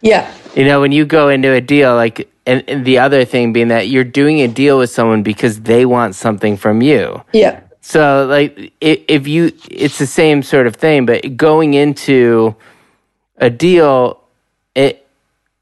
[0.00, 2.28] Yeah, you know when you go into a deal like.
[2.46, 5.84] And, and the other thing being that you're doing a deal with someone because they
[5.84, 7.22] want something from you.
[7.32, 7.60] Yeah.
[7.90, 12.54] So like if you, it's the same sort of thing, but going into
[13.38, 14.22] a deal,
[14.76, 15.04] it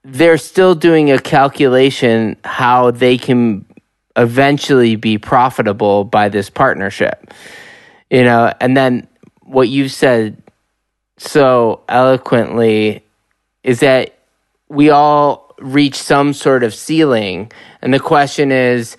[0.04, 3.64] they're still doing a calculation how they can
[4.14, 7.32] eventually be profitable by this partnership.
[8.10, 9.08] You know, and then
[9.44, 10.42] what you said
[11.16, 13.02] so eloquently
[13.64, 14.18] is that
[14.68, 17.50] we all reach some sort of ceiling
[17.80, 18.98] and the question is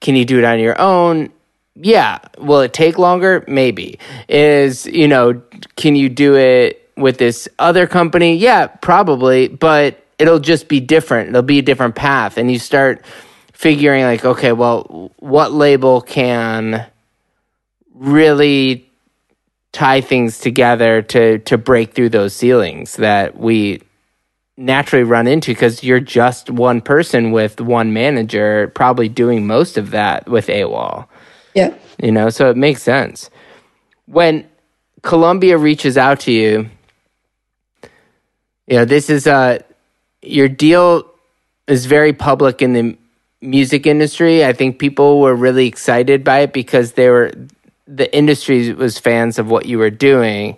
[0.00, 1.30] can you do it on your own
[1.74, 2.18] yeah.
[2.38, 3.44] Will it take longer?
[3.48, 3.98] Maybe.
[4.28, 5.42] Is, you know,
[5.76, 8.36] can you do it with this other company?
[8.36, 11.30] Yeah, probably, but it'll just be different.
[11.30, 12.36] It'll be a different path.
[12.36, 13.04] And you start
[13.52, 16.86] figuring, like, okay, well, what label can
[17.94, 18.88] really
[19.72, 23.80] tie things together to to break through those ceilings that we
[24.56, 29.90] naturally run into because you're just one person with one manager probably doing most of
[29.90, 31.08] that with AWAL.
[31.54, 31.74] Yeah.
[32.02, 33.30] You know, so it makes sense.
[34.06, 34.46] When
[35.02, 36.70] Columbia reaches out to you,
[38.66, 39.58] you know, this is uh
[40.22, 41.04] your deal
[41.66, 42.96] is very public in the
[43.40, 44.44] music industry.
[44.44, 47.32] I think people were really excited by it because they were
[47.86, 50.56] the industry was fans of what you were doing.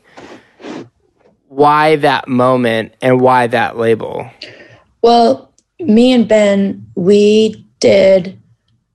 [1.48, 4.28] Why that moment and why that label?
[5.02, 8.38] Well, me and Ben, we did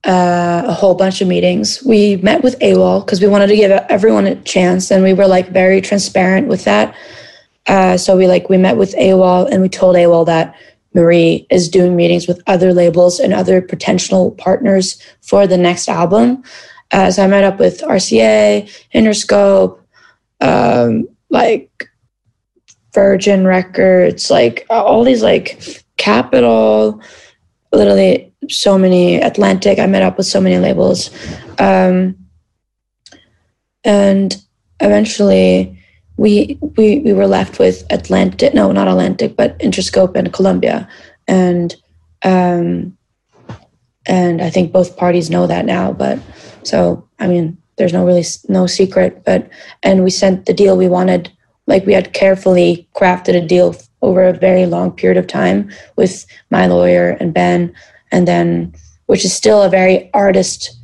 [0.06, 1.84] uh, a whole bunch of meetings.
[1.84, 5.28] We met with AWAL because we wanted to give everyone a chance, and we were
[5.28, 6.96] like very transparent with that.
[7.68, 10.56] Uh, so we like we met with AWAL and we told AWAL that
[10.96, 16.44] Marie is doing meetings with other labels and other potential partners for the next album.
[16.92, 19.80] Uh, so I met up with RCA, Interscope,
[20.42, 21.88] um, like
[22.94, 27.00] Virgin Records, like all these like Capitol,
[27.72, 29.80] literally so many Atlantic.
[29.80, 31.10] I met up with so many labels,
[31.60, 32.16] um,
[33.84, 34.36] and
[34.80, 35.78] eventually
[36.18, 38.54] we we we were left with Atlantic.
[38.54, 40.88] No, not Atlantic, but Interscope and Columbia,
[41.28, 41.76] and
[42.24, 42.98] um,
[44.06, 45.94] and I think both parties know that now.
[45.94, 46.20] But
[46.64, 49.24] so I mean, there's no really no secret.
[49.26, 49.50] But
[49.84, 51.32] and we sent the deal we wanted.
[51.68, 56.26] Like we had carefully crafted a deal over a very long period of time with
[56.50, 57.74] my lawyer and Ben,
[58.12, 58.74] and then
[59.10, 60.78] which is still a very artist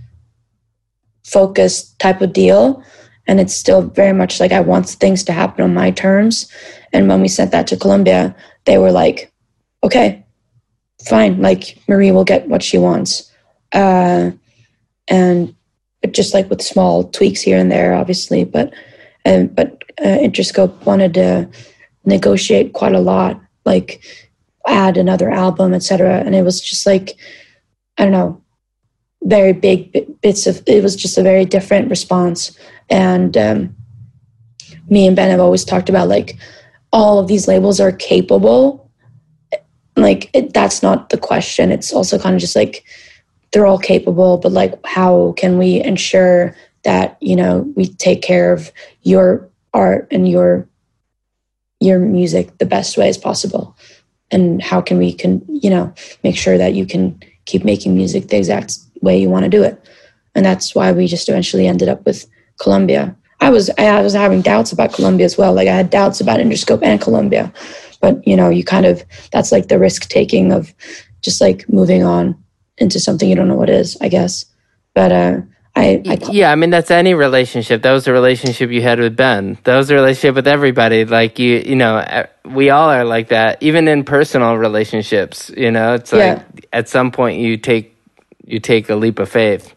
[1.24, 2.84] focused type of deal.
[3.28, 6.52] And it's still very much like I want things to happen on my terms.
[6.94, 9.32] And when we sent that to Columbia, they were like,
[9.84, 10.26] okay,
[11.04, 11.42] fine.
[11.42, 13.32] Like Marie will get what she wants.
[13.74, 14.32] Uh,
[15.08, 15.56] and
[16.12, 18.74] just like with small tweaks here and there, obviously, but,
[19.26, 21.50] uh, but uh, Interscope wanted to
[22.06, 24.04] negotiate quite a lot, like
[24.68, 26.20] add another album, etc.
[26.20, 27.18] And it was just like,
[27.98, 28.42] I don't know,
[29.24, 32.58] very big bits of it was just a very different response.
[32.90, 33.76] And um,
[34.90, 36.38] me and ben have always talked about like
[36.92, 38.90] all of these labels are capable.
[39.96, 41.72] Like it, that's not the question.
[41.72, 42.86] It's also kind of just like
[43.56, 46.54] they're all capable but like how can we ensure
[46.84, 48.70] that you know we take care of
[49.04, 50.68] your art and your
[51.80, 53.75] your music the best way as possible
[54.32, 58.28] and how can we can you know make sure that you can keep making music
[58.28, 59.82] the exact way you want to do it.
[60.34, 62.26] And that's why we just eventually ended up with
[62.60, 63.16] Columbia.
[63.40, 65.54] I was I was having doubts about Columbia as well.
[65.54, 67.54] Like I had doubts about Interscope and Columbia.
[68.02, 70.74] But you know, you kind of that's like the risk taking of
[71.22, 72.36] just like moving on
[72.78, 74.46] into something you don't know what is, I guess.
[74.94, 75.42] But uh
[75.78, 77.82] I, I, yeah, I mean that's any relationship.
[77.82, 79.58] That was the relationship you had with Ben.
[79.66, 81.04] That was the relationship with everybody.
[81.04, 83.62] Like you, you know, we all are like that.
[83.62, 86.62] Even in personal relationships, you know, it's like yeah.
[86.72, 87.98] at some point you take
[88.46, 89.74] you take a leap of faith.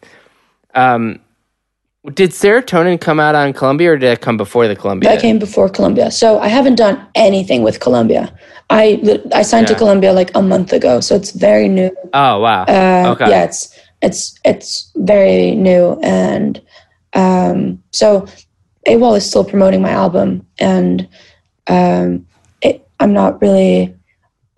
[0.73, 1.21] Um,
[2.15, 5.11] did serotonin come out on Columbia, or did it come before the Columbia?
[5.11, 6.13] That came before Columbia.
[6.13, 8.33] So I haven't done anything with Columbia.
[8.71, 9.01] I
[9.35, 9.75] I signed yeah.
[9.75, 11.91] to Columbia like a month ago, so it's very new.
[12.15, 12.63] Oh wow!
[12.65, 13.31] Uh, okay.
[13.31, 16.61] Yeah, it's it's it's very new, and
[17.15, 18.27] um, so
[18.87, 21.09] AWAL is still promoting my album, and
[21.67, 22.27] um,
[22.63, 23.95] it, I'm not really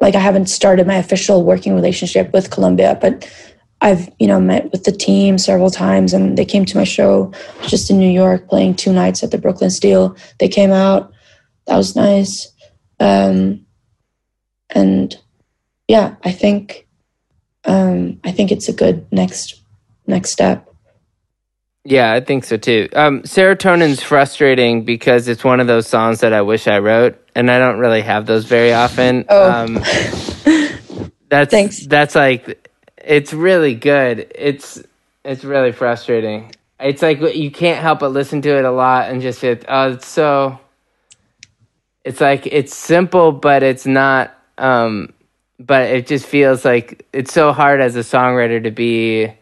[0.00, 3.30] like I haven't started my official working relationship with Columbia, but
[3.82, 7.32] I've, you know, met with the team several times and they came to my show
[7.62, 10.16] just in New York playing two nights at the Brooklyn Steel.
[10.38, 11.12] They came out.
[11.66, 12.52] That was nice.
[12.98, 13.64] Um,
[14.70, 15.16] and
[15.88, 16.86] yeah, I think
[17.64, 19.60] um, I think it's a good next
[20.06, 20.66] next step.
[21.84, 22.88] Yeah, I think so too.
[22.92, 27.50] Um, Serotonin's frustrating because it's one of those songs that I wish I wrote, and
[27.50, 29.24] I don't really have those very often.
[29.28, 29.50] Oh.
[29.50, 29.74] Um,
[31.30, 31.86] that's Thanks.
[31.86, 34.30] That's like it's really good.
[34.34, 34.82] It's
[35.24, 36.52] it's really frustrating.
[36.78, 39.64] It's like you can't help but listen to it a lot and just it.
[39.68, 40.58] Oh, it's so.
[42.04, 44.34] It's like it's simple, but it's not.
[44.58, 45.14] Um,
[45.60, 49.32] but it just feels like it's so hard as a songwriter to be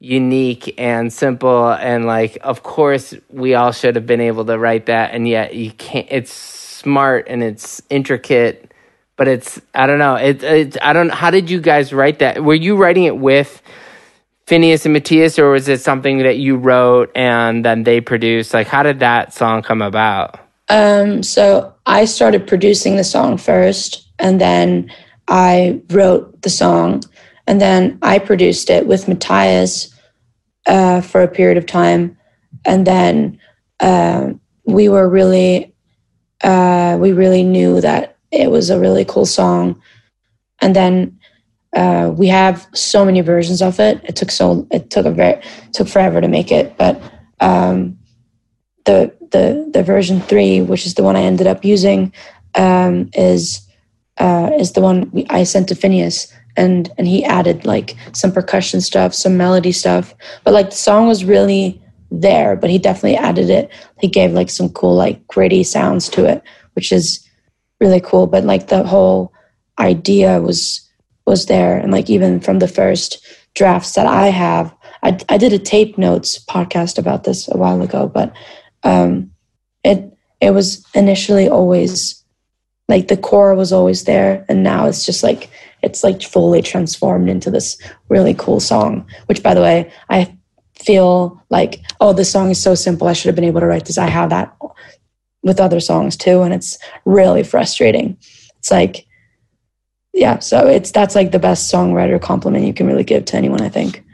[0.00, 4.86] unique and simple and like of course we all should have been able to write
[4.86, 8.70] that and yet you can't it's smart and it's intricate
[9.20, 10.14] but it's I don't know.
[10.14, 11.10] It, it I don't.
[11.10, 12.42] How did you guys write that?
[12.42, 13.60] Were you writing it with
[14.46, 18.54] Finneas and Matthias, or was it something that you wrote and then they produced?
[18.54, 20.40] Like, how did that song come about?
[20.70, 24.90] Um, so I started producing the song first, and then
[25.30, 27.02] I wrote the song,
[27.46, 29.94] and then I produced it with Matthias
[30.66, 32.18] uh, for a period of time,
[32.64, 33.38] and then
[33.78, 34.32] uh,
[34.64, 35.74] we were really,
[36.42, 39.80] uh, we really knew that it was a really cool song.
[40.60, 41.18] And then
[41.74, 44.00] uh, we have so many versions of it.
[44.04, 45.40] It took so it took a very
[45.72, 47.00] took forever to make it, but
[47.40, 47.98] um,
[48.84, 52.12] the the the version three, which is the one I ended up using,
[52.56, 53.66] um, is
[54.20, 58.30] uh, is the one we, I sent to Finneas, and and he added like some
[58.30, 60.14] percussion stuff, some melody stuff,
[60.44, 63.70] but like the song was really there, but he definitely added it.
[64.00, 66.42] He gave like some cool like gritty sounds to it,
[66.74, 67.26] which is
[67.80, 68.26] really cool.
[68.26, 69.32] But like the whole
[69.78, 70.86] idea was
[71.26, 75.52] was there, and like even from the first drafts that I have, I, I did
[75.52, 78.34] a tape notes podcast about this a while ago, but
[78.82, 79.30] um,
[79.82, 82.19] it it was initially always
[82.90, 85.50] like the core was always there, and now it's just like
[85.82, 87.78] it's like fully transformed into this
[88.08, 89.06] really cool song.
[89.26, 90.36] Which, by the way, I
[90.74, 93.08] feel like oh, this song is so simple.
[93.08, 93.96] I should have been able to write this.
[93.96, 94.54] I have that
[95.42, 98.16] with other songs too and it's really frustrating
[98.58, 99.06] it's like
[100.12, 103.60] yeah so it's that's like the best songwriter compliment you can really give to anyone
[103.60, 104.04] i think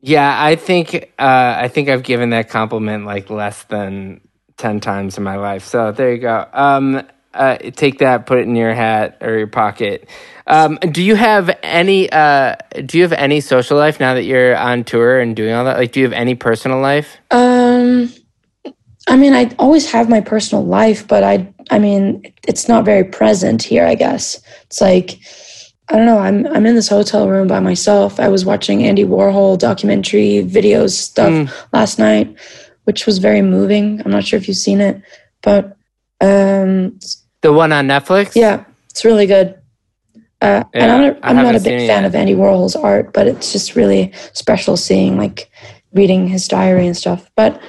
[0.00, 4.20] yeah i think uh, i think i've given that compliment like less than
[4.56, 7.06] 10 times in my life so there you go um,
[7.36, 10.08] uh, take that, put it in your hat or your pocket.
[10.46, 12.10] Um, do you have any?
[12.10, 15.64] Uh, do you have any social life now that you're on tour and doing all
[15.64, 15.76] that?
[15.76, 17.16] Like, do you have any personal life?
[17.30, 18.12] Um,
[19.08, 23.04] I mean, I always have my personal life, but I, I mean, it's not very
[23.04, 23.84] present here.
[23.84, 25.18] I guess it's like,
[25.88, 26.18] I don't know.
[26.18, 28.18] I'm I'm in this hotel room by myself.
[28.18, 32.36] I was watching Andy Warhol documentary videos stuff last night,
[32.84, 34.02] which was very moving.
[34.04, 35.00] I'm not sure if you've seen it,
[35.42, 35.76] but
[36.20, 36.98] um,
[37.42, 38.34] The one on Netflix?
[38.34, 39.60] yeah, it's really good.
[40.40, 42.04] Uh, and I'm not, I'm not a big fan yet.
[42.04, 45.50] of Andy Warhol's art, but it's just really special seeing like
[45.92, 47.30] reading his diary and stuff.
[47.36, 47.60] But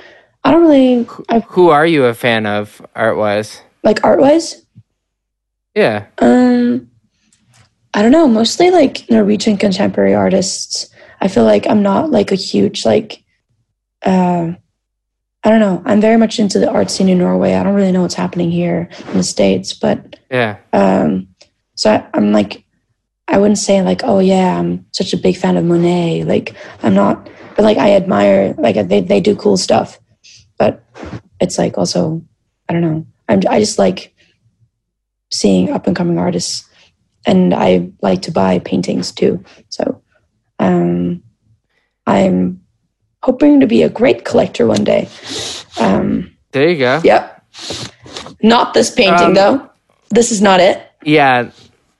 [0.43, 3.61] I don't really I Who are you a fan of art wise?
[3.83, 4.65] like art wise.
[5.75, 6.07] Yeah.
[6.17, 6.89] Um,
[7.93, 8.27] I don't know.
[8.27, 10.89] Mostly like Norwegian contemporary artists.
[11.21, 13.23] I feel like I'm not like a huge like.
[14.03, 14.53] Uh,
[15.47, 15.81] I don't know.
[15.85, 17.53] I'm very much into the art scene in Norway.
[17.53, 20.57] I don't really know what's happening here in the states, but Yeah.
[20.73, 21.29] um,
[21.75, 22.65] so I, I'm like,
[23.29, 26.25] I wouldn't say like, oh yeah, I'm such a big fan of Monet.
[26.25, 29.97] Like I'm not, but like I admire like they they do cool stuff,
[30.59, 30.83] but
[31.39, 32.21] it's like also
[32.67, 33.07] I don't know.
[33.29, 34.13] I'm I just like
[35.31, 36.67] seeing up and coming artists,
[37.25, 39.41] and I like to buy paintings too.
[39.69, 40.01] So
[40.59, 41.23] um,
[42.05, 42.61] I'm
[43.23, 45.07] hoping to be a great collector one day.
[45.79, 47.01] Um, There you go.
[47.03, 47.43] yep.
[48.41, 49.69] Not this painting Um, though.
[50.09, 50.81] This is not it.
[51.03, 51.49] Yeah,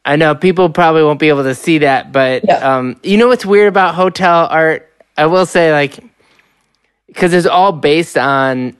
[0.06, 2.56] I know people probably won't be able to see that, but Yeah.
[2.78, 4.90] um, you know what's weird about hotel art?
[5.18, 6.00] I will say, like,
[7.08, 8.76] because it's all based on,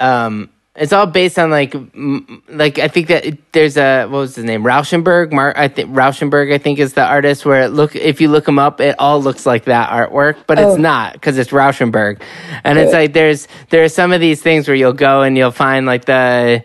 [0.00, 0.48] um,
[0.78, 4.36] it's all based on like, m- like I think that it- there's a what was
[4.36, 5.32] his name, Rauschenberg.
[5.32, 7.44] Mark, I think Rauschenberg, I think is the artist.
[7.44, 10.58] Where it look, if you look him up, it all looks like that artwork, but
[10.58, 10.70] Oh.
[10.70, 12.20] it's not because it's Rauschenberg,
[12.64, 15.50] and it's like there's there are some of these things where you'll go and you'll
[15.50, 16.62] find like the,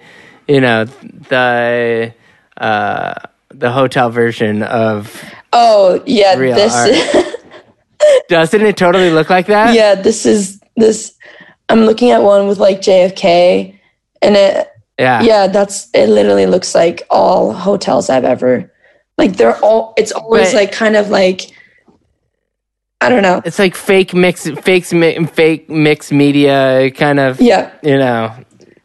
[0.48, 2.14] you know, the
[2.58, 3.14] uh
[3.50, 7.26] the hotel version of Oh yeah, this.
[8.28, 11.14] doesn't it totally look like that yeah, this is this.
[11.70, 13.80] I'm looking at one with like JFK,
[14.24, 14.68] and it.
[15.00, 16.08] yeah Yeah, that's it.
[16.10, 18.72] Literally looks like all hotels I've ever.
[19.18, 19.94] Like they're all.
[19.98, 21.52] It's always But- like kind of like.
[23.02, 23.42] I don't know.
[23.44, 28.34] it's like fake mix fakes mi- fake mixed media kind of Yeah, you know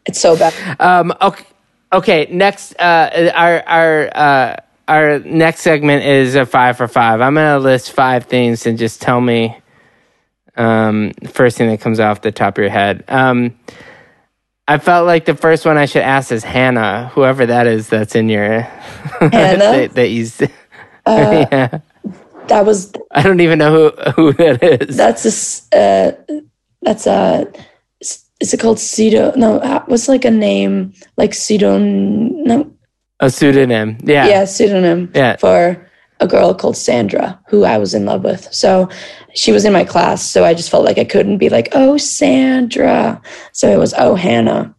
[0.06, 0.52] it's so bad.
[0.80, 1.44] um okay
[1.92, 4.56] okay next uh our our uh
[4.88, 9.00] our next segment is a five for five i'm gonna list five things and just
[9.00, 9.56] tell me
[10.56, 13.54] um first thing that comes off the top of your head um
[14.70, 18.14] I felt like the first one I should ask is Hannah, whoever that is that's
[18.14, 18.60] in your
[19.20, 19.32] Hannah?
[19.32, 20.42] that, that you s-
[21.08, 21.78] yeah.
[22.48, 24.96] That was I don't even know who who that is.
[24.96, 25.24] that's
[25.72, 25.76] a.
[25.78, 26.12] Uh,
[26.82, 27.50] that's a.
[28.40, 29.34] Is it called Cedo?
[29.36, 31.78] No, uh, what's like a name like Cedo?
[31.80, 32.70] No,
[33.20, 33.98] a pseudonym.
[34.04, 34.28] Yeah.
[34.28, 35.36] yeah, pseudonym Yeah.
[35.36, 35.87] for
[36.20, 38.52] a girl called Sandra, who I was in love with.
[38.52, 38.88] So
[39.34, 40.22] she was in my class.
[40.28, 43.20] So I just felt like I couldn't be like, oh, Sandra.
[43.52, 44.74] So it was, oh, Hannah.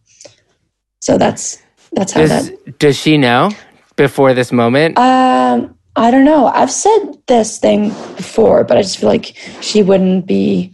[1.00, 1.60] So that's
[1.92, 2.78] that's how Does, that.
[2.78, 3.50] does she know
[3.96, 4.96] before this moment?
[4.98, 6.46] Um, I don't know.
[6.46, 10.72] I've said this thing before, but I just feel like she wouldn't be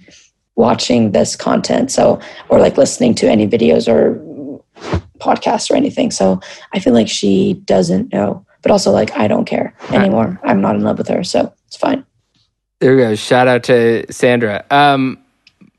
[0.57, 1.91] watching this content.
[1.91, 4.23] So or like listening to any videos or
[5.19, 6.11] podcasts or anything.
[6.11, 6.41] So
[6.73, 8.46] I feel like she doesn't know.
[8.67, 10.41] But also like I don't care anymore.
[10.43, 12.05] I'm not in love with her, so it's fine.
[12.81, 13.15] there we go.
[13.15, 14.65] Shout out to Sandra.
[14.73, 15.19] Um,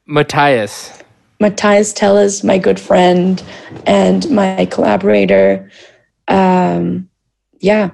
[0.05, 1.03] Matthias.
[1.41, 3.43] Matthias Tell is my good friend
[3.85, 5.69] and my collaborator.
[6.29, 7.09] Um,
[7.59, 7.89] yeah,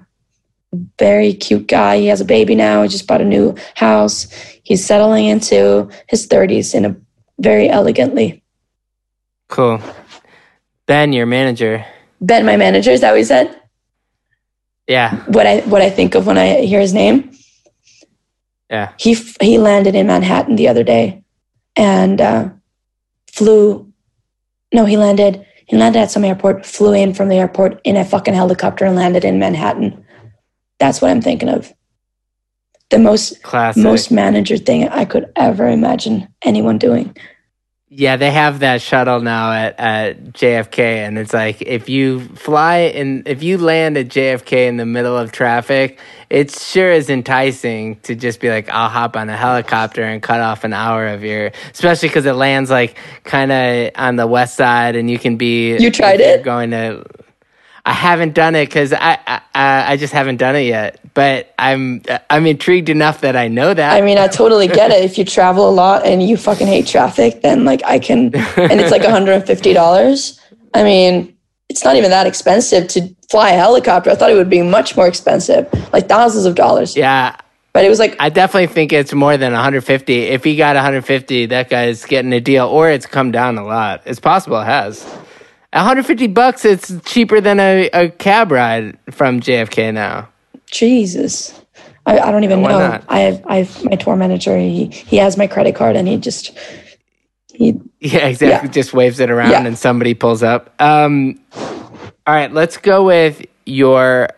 [1.00, 1.98] very cute guy.
[1.98, 2.84] He has a baby now.
[2.84, 4.28] He just bought a new house.
[4.62, 6.96] He's settling into his 30s in a
[7.39, 8.44] very elegantly.
[9.48, 9.82] Cool.
[10.86, 11.84] Ben, your manager.
[12.22, 13.60] Ben, my manager, is that what he said?
[14.88, 15.15] Yeah.
[15.27, 17.31] What I what I think of when I hear his name.
[18.69, 18.93] Yeah.
[18.99, 21.23] He f- he landed in Manhattan the other day,
[21.75, 22.49] and uh,
[23.31, 23.91] flew.
[24.73, 25.45] No, he landed.
[25.67, 26.65] He landed at some airport.
[26.65, 30.05] Flew in from the airport in a fucking helicopter and landed in Manhattan.
[30.79, 31.73] That's what I'm thinking of.
[32.89, 33.81] The most Classic.
[33.81, 37.15] most manager thing I could ever imagine anyone doing.
[37.96, 42.78] Yeah, they have that shuttle now at, at JFK, and it's like if you fly
[42.78, 46.00] and if you land at JFK in the middle of traffic,
[46.32, 50.39] it sure is enticing to just be like, I'll hop on a helicopter and cut
[50.39, 54.56] off an hour of your, especially because it lands like kind of on the west
[54.56, 55.78] side, and you can be.
[55.78, 56.44] You tried it?
[56.44, 57.06] Going to.
[57.86, 59.41] I haven't done it because I, I
[59.93, 63.93] I just haven't done it yet, but I'm I'm intrigued enough that I know that.
[63.93, 65.03] I mean, I totally get it.
[65.03, 68.79] If you travel a lot and you fucking hate traffic, then like I can, and
[68.79, 70.39] it's like $150.
[70.73, 71.36] I mean,
[71.69, 74.09] it's not even that expensive to fly a helicopter.
[74.11, 76.95] I thought it would be much more expensive, like thousands of dollars.
[76.95, 77.36] Yeah,
[77.73, 80.19] But it was like I definitely think it's more than 150.
[80.21, 84.03] If he got 150, that guy's getting a deal, or it's come down a lot.
[84.05, 85.05] It's possible it has.
[85.74, 90.30] 150 bucks, it's cheaper than a, a cab ride from JFK now.
[90.69, 91.59] Jesus.
[92.05, 92.67] I, I don't even know.
[92.80, 93.03] not?
[93.07, 94.57] I have I have my tour manager.
[94.57, 96.51] He he has my credit card, and he just
[97.53, 98.67] he Yeah, exactly.
[98.67, 98.74] Yeah.
[98.74, 99.65] Just waves it around Yeah.
[99.65, 100.74] and somebody pulls up.
[100.82, 104.30] Um, all right, let's go with your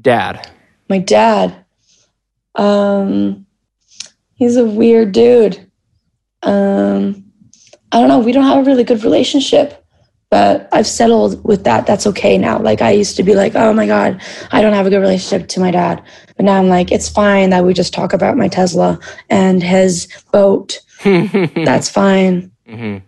[0.00, 0.48] dad.
[0.88, 1.64] my dad.
[2.54, 3.46] Um,
[4.34, 5.70] he's a weird dude.
[6.42, 7.24] Um,
[7.92, 8.18] I don't know.
[8.20, 9.84] We don't have a really good relationship,
[10.30, 11.86] but I've settled with that.
[11.86, 12.58] That's okay now.
[12.58, 14.20] Like I used to be like, oh my god,
[14.52, 16.02] I don't have a good relationship to my dad,
[16.36, 18.98] but now I'm like, it's fine that we just talk about my Tesla
[19.30, 20.80] and his boat.
[21.04, 22.50] That's fine.
[22.68, 23.02] Mhm.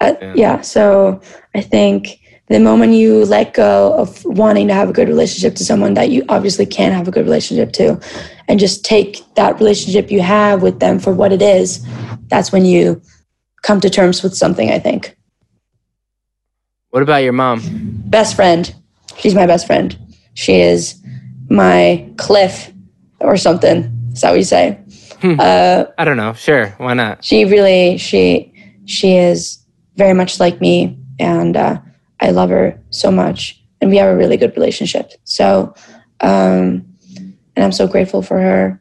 [0.00, 0.60] Uh, yeah.
[0.60, 1.20] So
[1.54, 5.64] I think the moment you let go of wanting to have a good relationship to
[5.64, 7.98] someone that you obviously can't have a good relationship to,
[8.46, 11.84] and just take that relationship you have with them for what it is,
[12.28, 13.00] that's when you
[13.62, 14.70] come to terms with something.
[14.70, 15.16] I think.
[16.96, 17.60] What about your mom?
[18.06, 18.74] Best friend.
[19.18, 19.94] She's my best friend.
[20.32, 20.98] She is
[21.50, 22.72] my cliff
[23.20, 23.92] or something.
[24.14, 24.80] Is that what you say?
[25.22, 26.32] I don't know.
[26.32, 27.22] Sure, why not?
[27.22, 28.50] she really she
[28.86, 29.58] she is
[29.96, 31.78] very much like me and uh,
[32.20, 35.74] i love her so much and we have a really good relationship so
[36.20, 36.86] um,
[37.56, 38.80] and i'm so grateful for her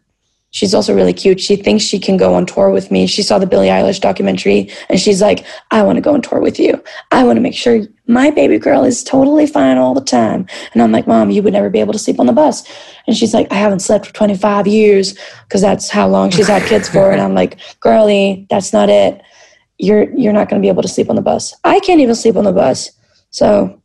[0.56, 1.42] she's also really cute.
[1.42, 3.08] She thinks she can go on tour with me.
[3.08, 6.40] She saw the billie eilish documentary and she's like i want to go on tour
[6.40, 6.82] with you.
[7.12, 10.48] I want to make sure my baby girl is totally fine all the time.
[10.74, 12.64] And i'm like mom you would never be able to sleep on the bus.
[13.06, 16.64] And she's like i haven't slept for 25 years because that's how long she's had
[16.64, 17.12] kids for.
[17.12, 19.22] And i'm like Girlie, that's not it.
[19.78, 21.54] You're you're not going to be able to sleep on the bus.
[21.66, 22.92] I can't even sleep on the bus.
[23.30, 23.82] So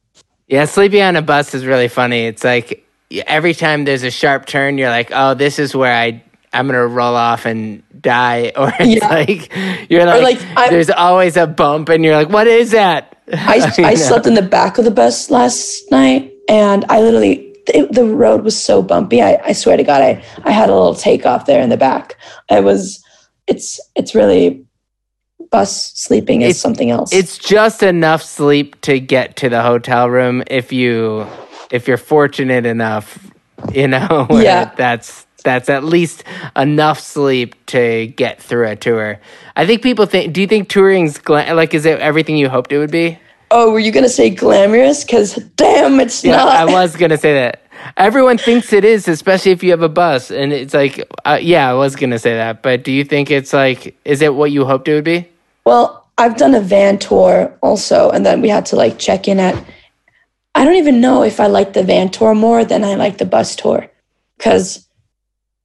[0.46, 2.26] Yeah, sleeping on a bus is really funny.
[2.26, 2.86] It's like
[3.26, 6.86] every time there's a sharp turn, you're like, "Oh, this is where I I'm gonna
[6.86, 9.08] roll off and die," or it's Yeah.
[9.08, 9.52] like
[9.90, 13.72] you're like, like, I'm- there's always a bump, and you're like, "What is that?" I,
[13.78, 18.04] I slept in the back of the bus last night and I literally, it, the
[18.04, 19.22] road was so bumpy.
[19.22, 22.16] I, I swear to God, I, I had a little takeoff there in the back.
[22.50, 23.00] I was,
[23.46, 24.64] it's, it's really,
[25.52, 27.12] bus sleeping is It's- something else.
[27.12, 31.24] It's just enough sleep to get to the hotel room if you
[31.70, 33.30] if you're fortunate enough,
[33.72, 34.26] you know.
[34.32, 34.72] Yeah.
[34.76, 36.24] that's that's at least
[36.56, 39.20] enough sleep to get through a tour.
[39.56, 40.32] I think people think.
[40.32, 43.18] Do you think touring's gla- like is it everything you hoped it would be?
[43.50, 45.04] oh, were you going to say glamorous?
[45.04, 46.48] Because damn, it's Yeah, not.
[46.48, 47.62] I was gonna say that.
[47.96, 51.68] Everyone thinks it is, especially if you have a bus, and it's like, uh, yeah,
[51.70, 52.62] I was gonna say that.
[52.62, 55.28] But do you think it's like, is it what you hoped it would be?
[55.64, 59.40] Well, I've done a van tour also, and then we had to like check in
[59.40, 59.56] at.
[60.54, 63.24] I don't even know if I like the van tour more than I like the
[63.24, 63.88] bus tour,
[64.36, 64.86] because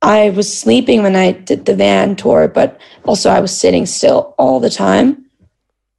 [0.01, 4.35] I was sleeping when I did the van tour, but also I was sitting still
[4.37, 5.25] all the time.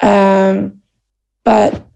[0.01, 0.83] Um,
[1.45, 1.87] but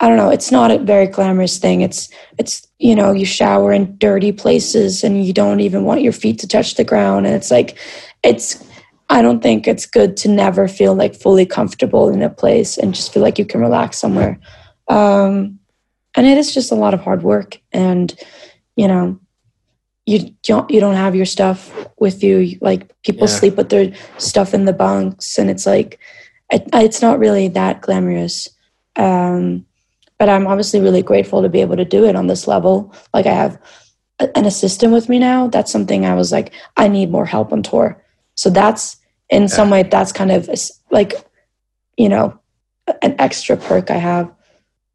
[0.00, 0.30] I don't know.
[0.30, 1.80] It's not a very glamorous thing.
[1.80, 6.12] It's it's you know you shower in dirty places and you don't even want your
[6.12, 7.78] feet to touch the ground, and it's like
[8.22, 8.62] it's
[9.08, 12.94] I don't think it's good to never feel like fully comfortable in a place and
[12.94, 14.40] just feel like you can relax somewhere.
[14.88, 15.58] Um,
[16.16, 18.14] and it is just a lot of hard work, and
[18.76, 19.18] you know,
[20.06, 22.58] you don't you don't have your stuff with you.
[22.60, 23.34] Like people Yeah.
[23.34, 25.98] sleep with their stuff in the bunks, and it's like
[26.50, 28.48] it, it's not really that glamorous.
[28.96, 29.64] Um,
[30.18, 32.94] but I'm obviously really grateful to be able to do it on this level.
[33.12, 33.58] Like I have
[34.20, 35.48] a- an assistant with me now.
[35.48, 38.00] That's something I was like, I need more help on tour.
[38.36, 38.96] So that's
[39.30, 40.48] in some way that's kind of
[40.90, 41.14] like,
[41.96, 42.38] you know,
[43.02, 44.30] an extra perk I have.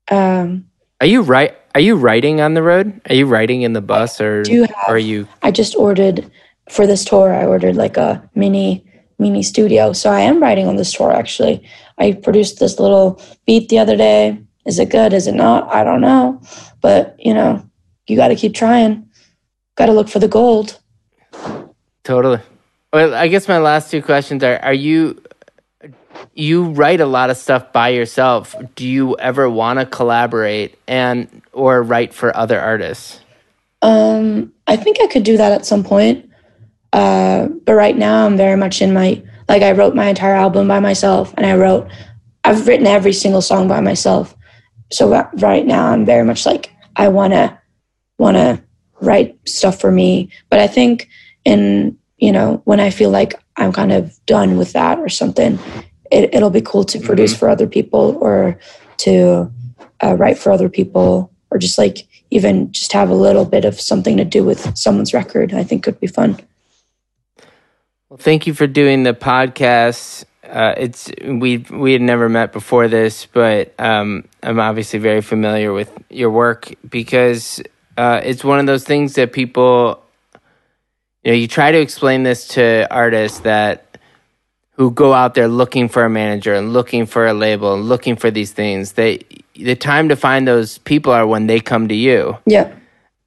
[0.10, 0.66] Um,
[1.01, 1.55] Are you right?
[1.76, 3.00] Are you writing on the road?
[3.10, 5.28] Are you writing in the bus, or have- are you?
[5.44, 6.30] I just ordered
[6.70, 7.34] for this tour.
[7.34, 8.86] I ordered like a mini
[9.20, 9.94] mini studio.
[9.94, 11.62] So I am writing on this tour actually.
[11.98, 14.40] I produced this little beat the other day.
[14.66, 15.14] Is it good?
[15.14, 15.74] Is it not?
[15.74, 16.42] I don't know.
[16.82, 17.64] But you know,
[18.08, 19.08] you got to keep trying.
[19.76, 20.80] Got to look for the gold.
[22.04, 22.40] Totally.
[22.92, 25.22] Well, I guess my last two questions are: Are you
[26.34, 28.56] you write a lot of stuff by yourself?
[28.76, 33.20] Do you ever want to collaborate and or write for other artists?
[33.82, 36.30] Um, I think I could do that at some point.
[36.92, 40.68] Uh, but right now, I'm very much in my like I wrote my entire album
[40.68, 41.90] by myself, and I wrote
[42.44, 44.36] I've written every single song by myself.
[44.92, 47.60] So right now, I'm very much like I wanna
[48.18, 48.64] wanna
[49.02, 50.30] write stuff for me.
[50.50, 51.10] But I think
[51.46, 55.60] in you know when I feel like I'm kind of done with that or something,
[56.12, 58.60] it, it'll be cool to produce for other people or
[58.97, 59.51] to
[60.03, 63.80] uh, write for other people or just like even just have a little bit of
[63.80, 65.53] something to do with someone's record.
[65.53, 66.39] I think could be fun.
[68.10, 70.26] Well, thank you for doing the podcast.
[70.43, 75.74] Uh, it's we we had never met before this, but um, I'm obviously very familiar
[75.74, 77.62] with your work because
[77.97, 80.01] uh, it's one of those things that people,
[81.24, 83.89] you know, you try to explain this to artists that
[84.80, 88.16] who go out there looking for a manager and looking for a label and looking
[88.16, 88.94] for these things.
[88.94, 89.20] They
[89.54, 92.38] the time to find those people are when they come to you.
[92.48, 92.74] Yeah.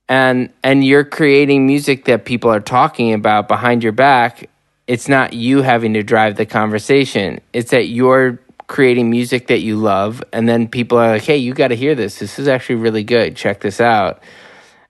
[0.09, 4.48] And and you're creating music that people are talking about behind your back
[4.86, 7.40] it's not you having to drive the conversation.
[7.53, 11.55] It's that you're creating music that you love, and then people are like, hey, you
[11.55, 12.18] got to hear this.
[12.18, 13.36] This is actually really good.
[13.36, 14.22] Check this out.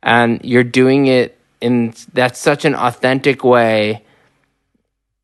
[0.03, 4.03] And you're doing it in that's such an authentic way.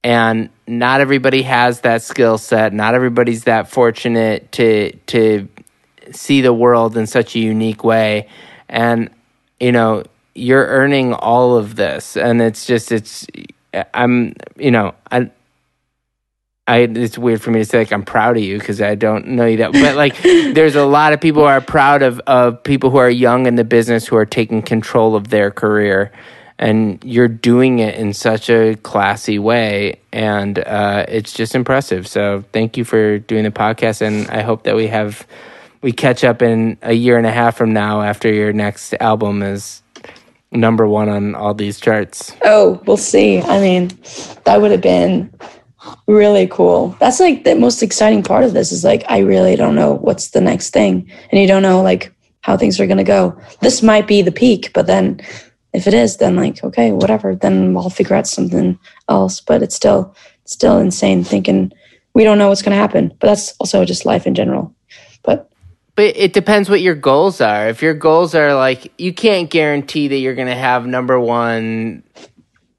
[0.04, 2.72] And not everybody has that skill set.
[2.72, 5.48] Not everybody's that fortunate to to
[6.12, 8.28] see the world in such a unique way.
[8.68, 9.10] And
[9.58, 13.26] you know, you're earning all of this, and it's just it's
[13.94, 15.30] I'm, you know, I,
[16.66, 19.28] I, it's weird for me to say like I'm proud of you because I don't
[19.28, 22.62] know you that, but like there's a lot of people who are proud of of
[22.62, 26.12] people who are young in the business who are taking control of their career,
[26.58, 32.06] and you're doing it in such a classy way, and uh, it's just impressive.
[32.06, 35.26] So thank you for doing the podcast, and I hope that we have
[35.80, 39.42] we catch up in a year and a half from now after your next album
[39.42, 39.82] is
[40.50, 42.34] number one on all these charts.
[42.44, 43.40] Oh, we'll see.
[43.40, 43.88] I mean,
[44.44, 45.32] that would have been
[46.06, 46.96] really cool.
[46.98, 50.30] That's like the most exciting part of this is like I really don't know what's
[50.30, 51.10] the next thing.
[51.30, 53.38] And you don't know like how things are gonna go.
[53.60, 55.20] This might be the peak, but then
[55.72, 59.40] if it is, then like, okay, whatever, then I'll figure out something else.
[59.40, 60.14] But it's still
[60.44, 61.72] still insane thinking
[62.14, 63.08] we don't know what's gonna happen.
[63.20, 64.74] But that's also just life in general.
[65.22, 65.50] But
[65.98, 67.68] but it depends what your goals are.
[67.68, 72.04] If your goals are like you can't guarantee that you're going to have number 1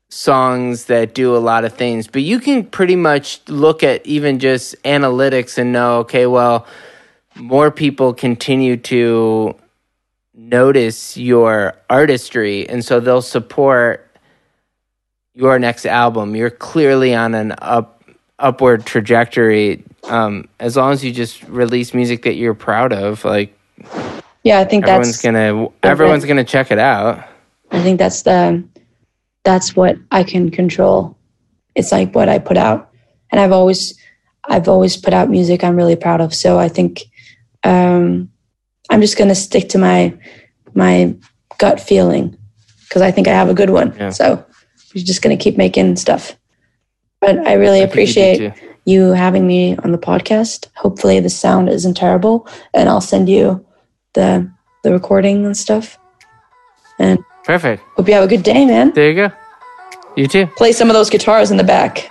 [0.08, 4.40] songs that do a lot of things, but you can pretty much look at even
[4.40, 6.66] just analytics and know okay, well,
[7.36, 9.54] more people continue to
[10.40, 14.06] notice your artistry and so they'll support
[15.34, 16.36] your next album.
[16.36, 18.04] You're clearly on an up
[18.40, 23.56] upward trajectory um, as long as you just release music that you're proud of, like
[24.44, 27.26] yeah, I think everyone's that's gonna everyone's gonna check it out.
[27.72, 28.64] I think that's the
[29.44, 31.18] that's what I can control.
[31.76, 32.90] It's like what I put out,
[33.32, 33.98] and I've always
[34.46, 36.34] I've always put out music I'm really proud of.
[36.34, 37.04] So I think
[37.64, 38.32] um,
[38.90, 40.18] I'm just gonna stick to my
[40.74, 41.16] my
[41.58, 42.38] gut feeling
[42.84, 43.96] because I think I have a good one.
[43.98, 44.10] Yeah.
[44.10, 44.46] So
[44.94, 46.36] we're just gonna keep making stuff.
[47.22, 48.54] But I really I think you appreciate
[48.86, 50.68] you having me on the podcast.
[50.76, 53.66] Hopefully the sound isn't terrible, and I'll send you
[54.14, 54.50] the
[54.84, 55.98] the recording and stuff.
[56.98, 57.84] And Perfect.
[57.96, 58.92] hope you have a good day, man.
[58.94, 59.32] There you go.
[60.16, 60.48] You too.
[60.58, 62.10] Play some of those guitars in the back.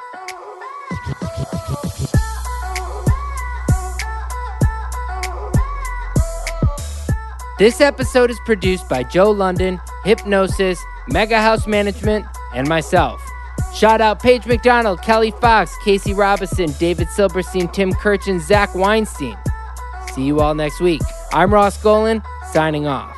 [7.59, 10.79] This episode is produced by Joe London, Hipgnosis,
[11.09, 13.21] Mega House Management, and myself.
[13.75, 19.37] Shout out Paige McDonald, Kelly Fox, Casey Robinson, David Silberstein, Tim Kirch, and Zach Weinstein.
[20.15, 21.03] See you all next week.
[21.33, 23.18] I'm Ross Golan, signing off.